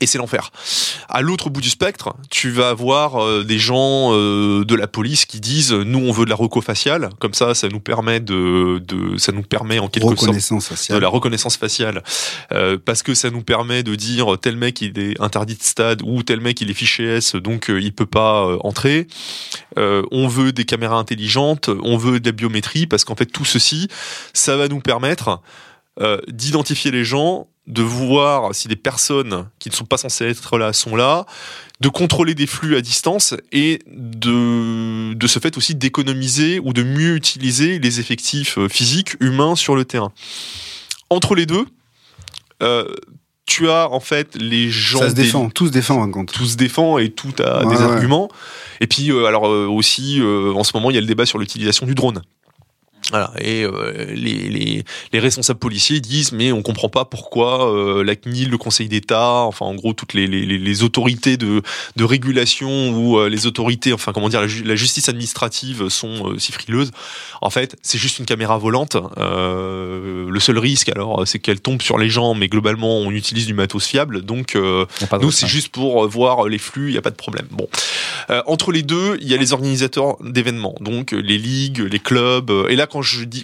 [0.00, 0.50] Et c'est l'enfer.
[1.08, 5.24] À l'autre bout du spectre, tu vas avoir euh, des gens euh, de la police
[5.24, 8.82] qui disent nous on veut de la reco faciale, comme ça ça nous permet de,
[8.86, 12.02] de ça nous permet en quelque sorte de la reconnaissance faciale.
[12.52, 16.02] Euh, parce que ça nous permet de dire tel mec il est interdit de stade
[16.04, 19.06] ou tel mec il est fiché S donc euh, il peut pas euh, entrer.
[19.78, 21.70] Euh, on veut des caméras intelligentes.
[21.82, 23.88] On veut de la biométrie parce qu'en fait tout ceci
[24.32, 25.40] ça va nous permettre
[26.00, 30.56] euh, d'identifier les gens de voir si des personnes qui ne sont pas censées être
[30.58, 31.26] là sont là
[31.80, 36.82] de contrôler des flux à distance et de, de ce fait aussi d'économiser ou de
[36.82, 40.12] mieux utiliser les effectifs euh, physiques humains sur le terrain
[41.10, 41.66] entre les deux,
[42.62, 42.86] euh,
[43.46, 44.98] tu as en fait les gens.
[44.98, 45.50] Ça se des- défend.
[45.50, 46.32] Tout se défend, en compte.
[46.32, 47.88] Tout se défend et tout a Ouais, des ouais.
[47.92, 48.28] arguments.
[48.80, 51.38] Et puis, euh, alors euh, aussi, en ce moment, il y a le débat sur
[51.38, 52.22] l'utilisation du drone.
[53.10, 53.32] Voilà.
[53.40, 58.16] Et euh, les, les, les responsables policiers disent mais on comprend pas pourquoi euh, la
[58.16, 61.62] CNIL, le Conseil d'État, enfin en gros toutes les, les, autorités de,
[61.94, 66.32] de régulation ou euh, les autorités, enfin comment dire, la, ju- la justice administrative sont
[66.32, 66.90] euh, si frileuses.
[67.40, 68.96] En fait, c'est juste une caméra volante.
[69.18, 73.46] Euh, le seul risque alors, c'est qu'elle tombe sur les gens, mais globalement on utilise
[73.46, 74.22] du matos fiable.
[74.22, 74.84] Donc euh,
[75.20, 75.48] nous c'est hein.
[75.48, 77.46] juste pour voir les flux, il y a pas de problème.
[77.52, 77.68] Bon.
[78.30, 82.50] Euh, entre les deux, il y a les organisateurs d'événements, donc les ligues, les clubs.
[82.68, 82.95] Et là, quand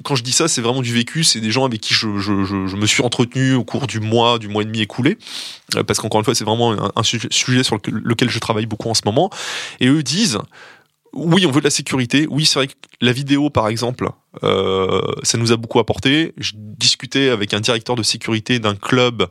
[0.02, 1.24] quand je dis ça, c'est vraiment du vécu.
[1.24, 4.62] C'est des gens avec qui je, me suis entretenu au cours du mois, du mois
[4.62, 5.18] et demi écoulé,
[5.76, 8.90] Euh, parce qu'encore une fois, c'est vraiment un, sujet, sur lequel, lequel je travaille beaucoup
[8.90, 9.30] en ce moment.
[9.80, 10.38] Et eux disent.
[11.14, 12.26] Oui, on veut de la sécurité.
[12.30, 12.72] Oui, c'est vrai que
[13.02, 14.08] la vidéo, par exemple,
[14.44, 16.32] euh, ça nous a beaucoup apporté.
[16.38, 19.26] Je discutais avec un directeur de sécurité d'un club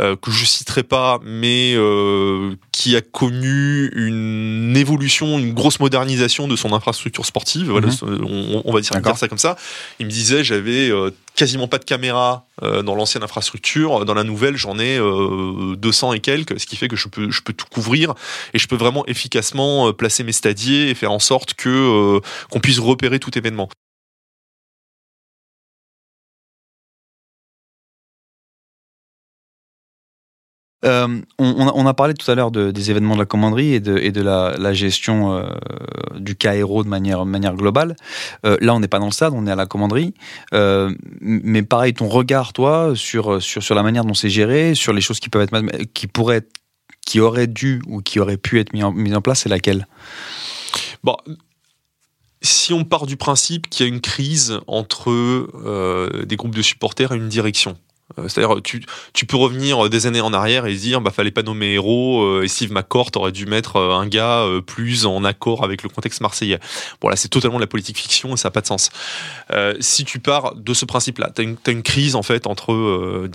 [0.00, 6.48] euh, que je citerai pas, mais euh, qui a connu une évolution, une grosse modernisation
[6.48, 7.70] de son infrastructure sportive.
[7.70, 8.24] Voilà, Mhm.
[8.24, 9.56] on, on va dire, ça comme ça.
[10.00, 14.04] Il me disait, j'avais euh, quasiment pas de caméra euh, dans l'ancienne infrastructure.
[14.04, 17.30] Dans la nouvelle, j'en ai euh, 200 et quelques, ce qui fait que je peux,
[17.30, 18.14] je peux tout couvrir
[18.52, 22.20] et je peux vraiment efficacement placer mes stadiers et faire en sorte que euh,
[22.50, 23.68] qu'on puisse repérer tout événement.
[30.84, 34.20] Euh, on, a, parlé tout à l'heure de- des événements de la commanderie et de,
[34.20, 35.48] la, gestion euh,
[36.18, 37.24] du KRO de manière,
[37.54, 37.96] globale.
[38.44, 40.14] Euh, là, on n'est pas dans le stade, on est à la commanderie.
[40.52, 43.38] Euh, mais pareil, ton regard, toi, sur,
[43.74, 45.28] la manière dont c'est géré, sur les choses qui
[46.08, 46.46] pourraient
[47.06, 49.86] qui auraient dû ou qui auraient pu être mis en, mis en place, c'est laquelle?
[52.40, 57.12] Si on part du principe qu'il y a une crise entre des groupes de supporters
[57.12, 57.76] et une direction.
[58.18, 61.72] Euh, C'est-à-dire, tu, peux revenir des années en arrière et dire, bah, fallait pas nommer
[61.72, 65.64] héros, euh, et Steve McCourt aurait dû mettre euh, un gars euh, plus en accord
[65.64, 66.60] avec le contexte marseillais.
[67.00, 68.90] Bon, là, c'est totalement de la politique fiction et ça n'a pas de sens.
[69.52, 72.46] Euh, si tu pars de ce principe-là, tu as une, t'as une crise, en fait,
[72.46, 73.30] entre euh,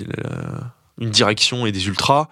[0.99, 2.27] une direction et des ultras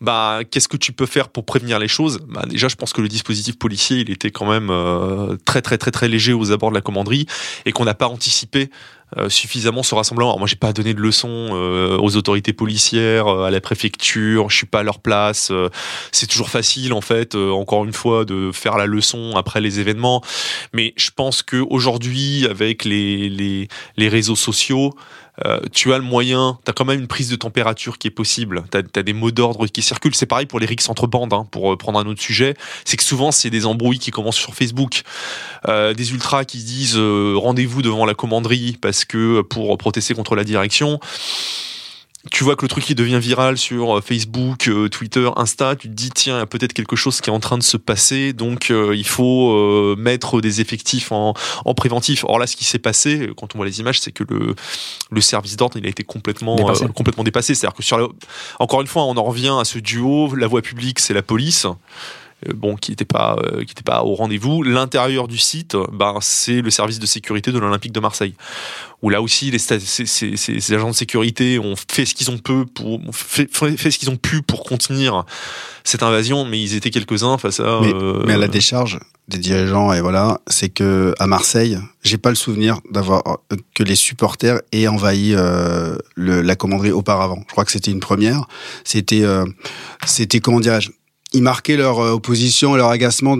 [0.00, 2.20] bah, qu'est-ce que tu peux faire pour prévenir les choses?
[2.28, 5.78] Bah, Déjà, je pense que le dispositif policier, il était quand même euh, très très
[5.78, 7.26] très très léger aux abords de la commanderie
[7.64, 8.70] et qu'on n'a pas anticipé
[9.16, 10.30] euh, suffisamment ce rassemblement.
[10.30, 14.50] Alors moi, j'ai pas donné de leçons euh, aux autorités policières, euh, à la préfecture.
[14.50, 15.50] Je suis pas à leur place.
[15.50, 15.68] euh,
[16.12, 19.80] c'est toujours facile, en fait, euh, encore une fois, de faire la leçon après les
[19.80, 20.22] événements.
[20.72, 24.94] Mais je pense que aujourd'hui, avec les, les les réseaux sociaux,
[25.44, 28.12] euh, tu as le moyen, tu as quand même une prise de température qui est
[28.12, 30.14] possible, tu as, des mots d'ordre qui circulent.
[30.14, 32.54] C'est pareil pour les rixes entre bandes, hein, pour euh, prendre un autre sujet.
[32.84, 35.02] C'est que souvent, c'est des embrouilles qui commencent sur Facebook.
[35.68, 40.34] Euh, des ultras qui disent euh, rendez-vous devant la commanderie parce que pour protester contre
[40.34, 41.00] la direction.
[42.32, 45.88] Tu vois que le truc qui devient viral sur euh, Facebook, euh, Twitter, Insta, tu
[45.88, 47.76] te dis tiens, il y a peut-être quelque chose qui est en train de se
[47.76, 51.32] passer, donc euh, il faut euh, mettre des effectifs en,
[51.64, 52.24] en préventif.
[52.24, 54.56] Or là, ce qui s'est passé, quand on voit les images, c'est que le,
[55.10, 56.86] le service d'ordre, il a été complètement Dépassé.
[56.88, 57.54] complètement dépassé.
[57.54, 58.08] C'est-à-dire que sur la-
[58.58, 61.66] encore une fois, on en revient à ce duo, la voie publique, c'est la police.
[62.46, 64.62] Euh, Bon, qui n'était pas, euh, qui était pas au rendez-vous.
[64.62, 68.34] L'intérieur du site, ben, c'est le service de sécurité de l'Olympique de Marseille.
[69.02, 72.30] Où là aussi, les, ces, ces- ces- ces agents de sécurité ont fait ce qu'ils
[72.30, 75.24] ont peu pour, ont fait, fait- fait ce qu'ils ont pu pour contenir
[75.84, 77.78] cette invasion, mais ils étaient quelques-uns face à.
[77.80, 82.18] Mais, euh, mais à la décharge, des dirigeants et voilà, c'est que à Marseille, j'ai
[82.18, 83.22] pas le souvenir d'avoir
[83.74, 87.42] que les supporters aient envahi euh, le, la commanderie auparavant.
[87.46, 88.46] Je crois que c'était une première.
[88.84, 89.44] C'était, euh,
[90.06, 90.90] c'était comment dirais-je,
[91.32, 93.36] ils marquaient leur euh, opposition et leur agacement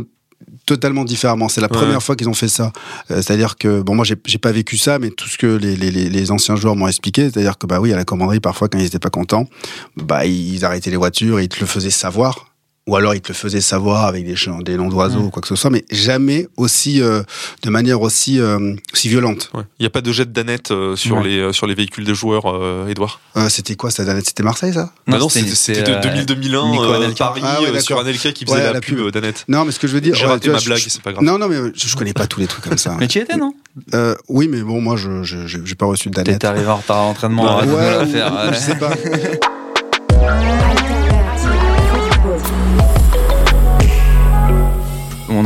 [0.66, 1.48] totalement différemment.
[1.48, 1.76] C'est la Ouais.
[1.78, 2.72] première fois qu'ils ont fait ça.
[3.10, 5.76] Euh, c'est-à-dire que bon, moi j'ai j'ai pas vécu ça, mais tout ce que les-
[5.76, 8.84] les anciens joueurs m'ont expliqué, c'est-à-dire que bah oui, à la commanderie parfois quand ils
[8.84, 9.48] étaient pas contents,
[9.96, 12.46] bah ils arrêtaient les voitures et ils te le faisaient savoir.
[12.88, 15.40] Ou alors ils te le faisaient savoir avec des, chants- des noms d'oiseaux ou quoi
[15.42, 17.22] que ce soit, mais jamais aussi euh,
[17.62, 19.50] de manière aussi euh, aussi violente.
[19.54, 19.62] Ouais.
[19.78, 21.24] Il n'y a pas de jet d'aneth euh, sur, Ouais.
[21.24, 24.42] les, euh, sur les véhicules des joueurs, euh, Edouard Euh, c'était quoi cette année C'était
[24.42, 24.90] Marseille ça?
[25.06, 27.24] Bah non, c'était- c'était c'était c'est, de euh, 2000-2001, Nico euh, Anelka.
[27.26, 27.98] Paris, Ah ouais, sur.
[28.00, 29.10] Anelka qui faisait Ouais, la, la pub pub.
[29.12, 29.44] d'Annette.
[29.48, 31.12] Non, mais ce que je veux dire, J'ai ouais, raté ma je- blague, c'est pas
[31.12, 31.22] grave.
[31.22, 32.96] Non, non, mais je, je connais pas tous les trucs comme ça.
[32.98, 33.52] Mais tu y étais, non?
[33.94, 36.44] Euh, oui, mais bon, moi, je j'ai pas reçu de T'es Danette.
[36.44, 38.52] arrivé en retard à l'entraînement, Ouais, de la faire.
[38.54, 38.90] je sais pas.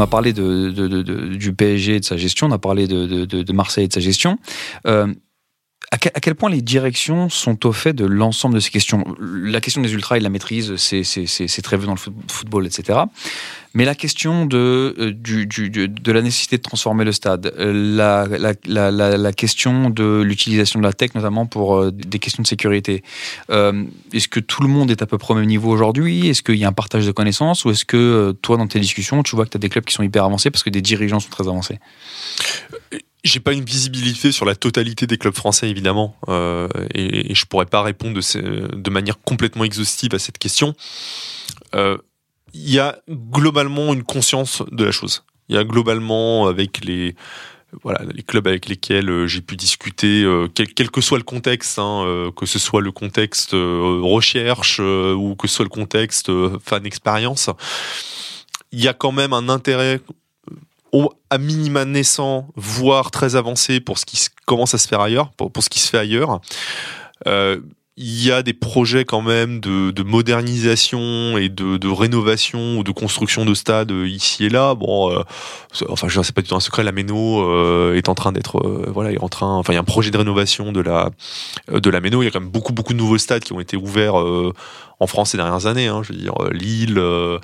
[0.02, 3.92] a parlé du PSG et de sa gestion, on a parlé de Marseille et de
[3.92, 4.38] sa gestion.
[4.86, 5.12] Euh,
[5.92, 9.04] à, quel, point les directions sont au fait de l'ensemble de ces questions?
[9.20, 13.00] La question des ultras, ils la maîtrisent, c'est- très vu dans le foot- football, etc.
[13.74, 19.90] Mais la question de, euh, de la nécessité de transformer le stade, euh, la, question
[19.90, 23.02] de l'utilisation de la tech, notamment pour euh, des questions de sécurité,
[23.50, 26.28] est-ce que tout le monde est à peu près au même niveau aujourd'hui?
[26.28, 27.66] Est-ce qu'il y a un partage de connaissances?
[27.66, 29.92] Ou est-ce que toi, dans tes discussions, tu vois que tu as des clubs qui
[29.92, 31.78] sont hyper avancés parce que des dirigeants sont très avancés?
[33.24, 37.46] J'ai pas une visibilité sur la totalité des clubs français, évidemment, euh, et, et je
[37.46, 40.74] pourrais pas répondre de, de manière complètement exhaustive à cette question.
[41.76, 41.98] Euh,
[42.52, 45.22] Il y a globalement une conscience de la chose.
[45.48, 47.14] Il y a globalement, avec les,
[47.84, 51.24] voilà, les clubs avec lesquels euh, j'ai pu discuter, euh, quel, quel que soit le
[51.24, 56.84] contexte, hein, que ce soit le contexte recherche ou que ce soit le contexte fan
[56.84, 57.50] expérience,
[58.72, 60.00] il y a quand même un intérêt
[60.92, 65.30] au, à minima naissant, voire très avancé pour ce qui commence à se faire ailleurs,
[65.32, 66.40] pour, ce qui se fait ailleurs.
[67.26, 67.60] Euh,
[67.98, 72.90] il y a des projets quand même de, de modernisation et de, rénovation ou de
[72.90, 74.74] construction de stades euh, ici et là.
[74.74, 75.22] Bon, euh,
[75.90, 76.84] enfin, je c'est pas du tout un secret.
[76.84, 79.56] La Méno est en train d'être, voilà, est en train.
[79.56, 81.10] Enfin, il y a un projet de rénovation de la
[81.70, 82.00] de la.
[82.02, 84.14] Il y a quand même beaucoup beaucoup de nouveaux stades qui ont été ouverts
[85.02, 85.88] en France ces dernières années.
[85.88, 87.38] Hein, je veux dire, euh, Lille, euh,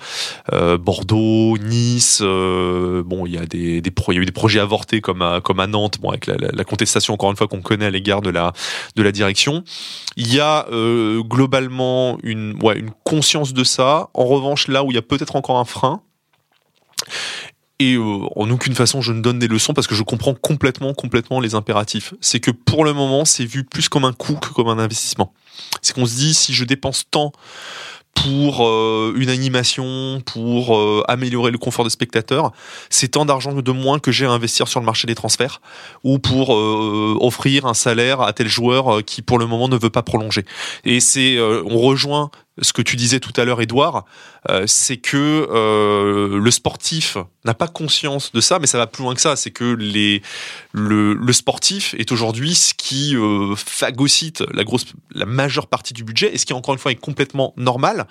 [0.53, 2.21] euh, Bordeaux, Nice.
[2.23, 5.67] bon, il y a des, des il y a eu des projets avortés comme à,
[5.67, 9.65] Nantes, bon, avec la, contestation encore une fois qu'on connaît à l'égard de la direction.
[10.17, 10.67] Il y a
[11.21, 12.57] globalement une
[13.05, 14.09] conscience de ça.
[14.15, 16.03] En revanche, là où il y a peut-être encore un frein.
[17.81, 21.39] Et en aucune façon je ne donne des leçons parce que je comprends complètement complètement
[21.39, 22.13] les impératifs.
[22.21, 25.33] C'est que pour le moment c'est vu plus comme un coût que comme un investissement.
[25.83, 27.33] C'est qu'on se dit si je dépense tant
[28.23, 32.53] pour euh, une animation, pour euh, améliorer le confort des spectateurs,
[32.91, 35.61] c'est tant d'argent de moins que j'ai à investir sur le marché des transferts
[36.05, 39.91] ou pour euh, offrir un salaire à tel joueur qui pour le moment ne veut
[39.91, 40.45] pas prolonger.
[40.85, 42.31] Et c'est, on rejoint
[42.61, 44.05] ce que tu disais tout à l'heure, Edouard,
[44.49, 49.03] euh, c'est que euh, le sportif n'a pas conscience de ça, mais ça va plus
[49.03, 49.37] loin que ça.
[49.37, 50.23] C'est que les,
[50.73, 56.05] le, le sportif est aujourd'hui ce qui euh, phagocyte la grosse, la majeure partie du
[56.05, 58.07] budget, et ce qui encore une fois est complètement normal.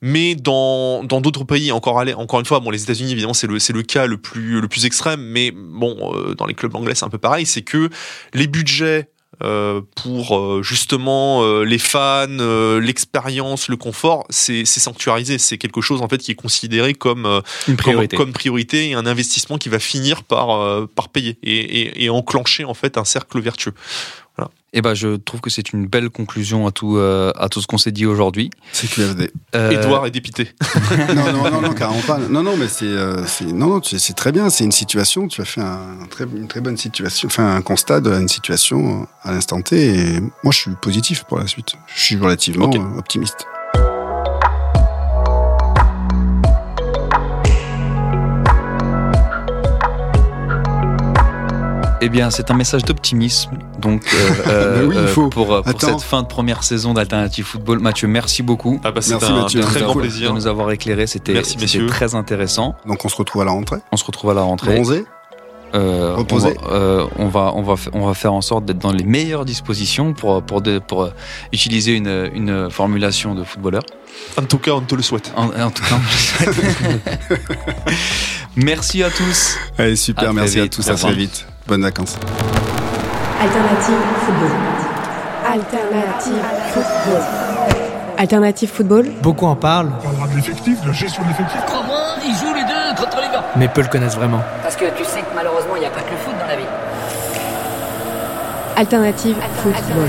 [0.00, 3.46] Mais dans dans d'autres pays, encore aller, encore une fois, bon, les États-Unis évidemment c'est
[3.46, 6.74] le c'est le cas le plus le plus extrême, mais bon, euh, dans les clubs
[6.74, 7.90] anglais c'est un peu pareil, c'est que
[8.32, 9.08] les budgets
[9.42, 15.38] euh, pour euh, justement euh, les fans, euh, l'expérience, le confort, c'est sanctuarisé.
[15.38, 18.16] C'est quelque chose en fait qui est considéré comme euh, Une priorité.
[18.16, 22.10] comme priorité et un investissement qui va finir par euh, par payer et, et, et
[22.10, 23.74] enclencher en fait un cercle vertueux.
[24.76, 27.68] Et ben, je trouve que c'est une belle conclusion à tout, euh, à tout ce
[27.68, 28.50] qu'on s'est dit aujourd'hui.
[28.72, 29.30] C'est QFD.
[29.54, 30.48] Euh, Edouard est dépité.
[31.14, 32.18] non, non, non, non, carrément pas.
[32.18, 34.50] Non, non, mais c'est, euh, c'est, non, c'est très bien.
[34.50, 35.28] C'est une situation.
[35.28, 38.28] Tu as fait un, un très, une très bonne situation, enfin un constat de une
[38.28, 39.76] situation euh, à l'instant T.
[39.76, 41.76] Et moi, je suis positif pour la suite.
[41.94, 43.46] Je suis relativement optimiste.
[52.04, 53.52] Eh bien, c'est un message d'optimisme.
[53.80, 55.28] Donc, euh, euh, oui, il faut.
[55.30, 57.78] pour, cette fin de première saison d'Alternative Football.
[57.78, 58.78] Mathieu, merci beaucoup.
[58.84, 59.60] Ah bah Merci, un Mathieu.
[59.62, 60.28] très de, grand nous- plaisir.
[60.30, 61.06] de nous avoir éclairé.
[61.06, 61.32] C'était
[61.86, 62.74] très intéressant.
[62.86, 63.78] Donc, on se retrouve à la rentrée.
[63.90, 64.74] On se retrouve à la rentrée.
[64.74, 65.04] Bronzé.
[65.74, 66.54] Euh, Reposé.
[66.62, 68.92] On va, euh, on, va, on, va, fa- on va faire en sorte d'être dans
[68.92, 71.10] les meilleures dispositions pour, pour, de- pour euh,
[71.52, 73.82] utiliser une, une formulation de footballeur.
[74.38, 75.32] En tout cas, on te le souhaite.
[75.36, 77.40] En, en tout cas, on le souhaite.
[78.56, 79.56] merci à tous.
[79.78, 80.30] Allez, super.
[80.30, 80.88] À merci à tous.
[80.88, 81.46] À très vite.
[81.66, 82.18] Bonnes vacances.
[83.40, 83.96] Alternative
[84.26, 84.50] football.
[85.46, 87.22] Alternative football.
[88.18, 89.06] Alternative football.
[89.22, 89.90] Beaucoup en parlent.
[89.98, 91.60] On parlera de l'effectif, de la gestion de l'effectif.
[91.66, 94.40] Comment ils jouent les deux contre les gars mais peu le connaissent vraiment.
[94.62, 96.56] Parce que tu sais que malheureusement, il n'y a pas que le foot dans la
[96.56, 96.68] vie.
[98.76, 100.08] Alternative Football.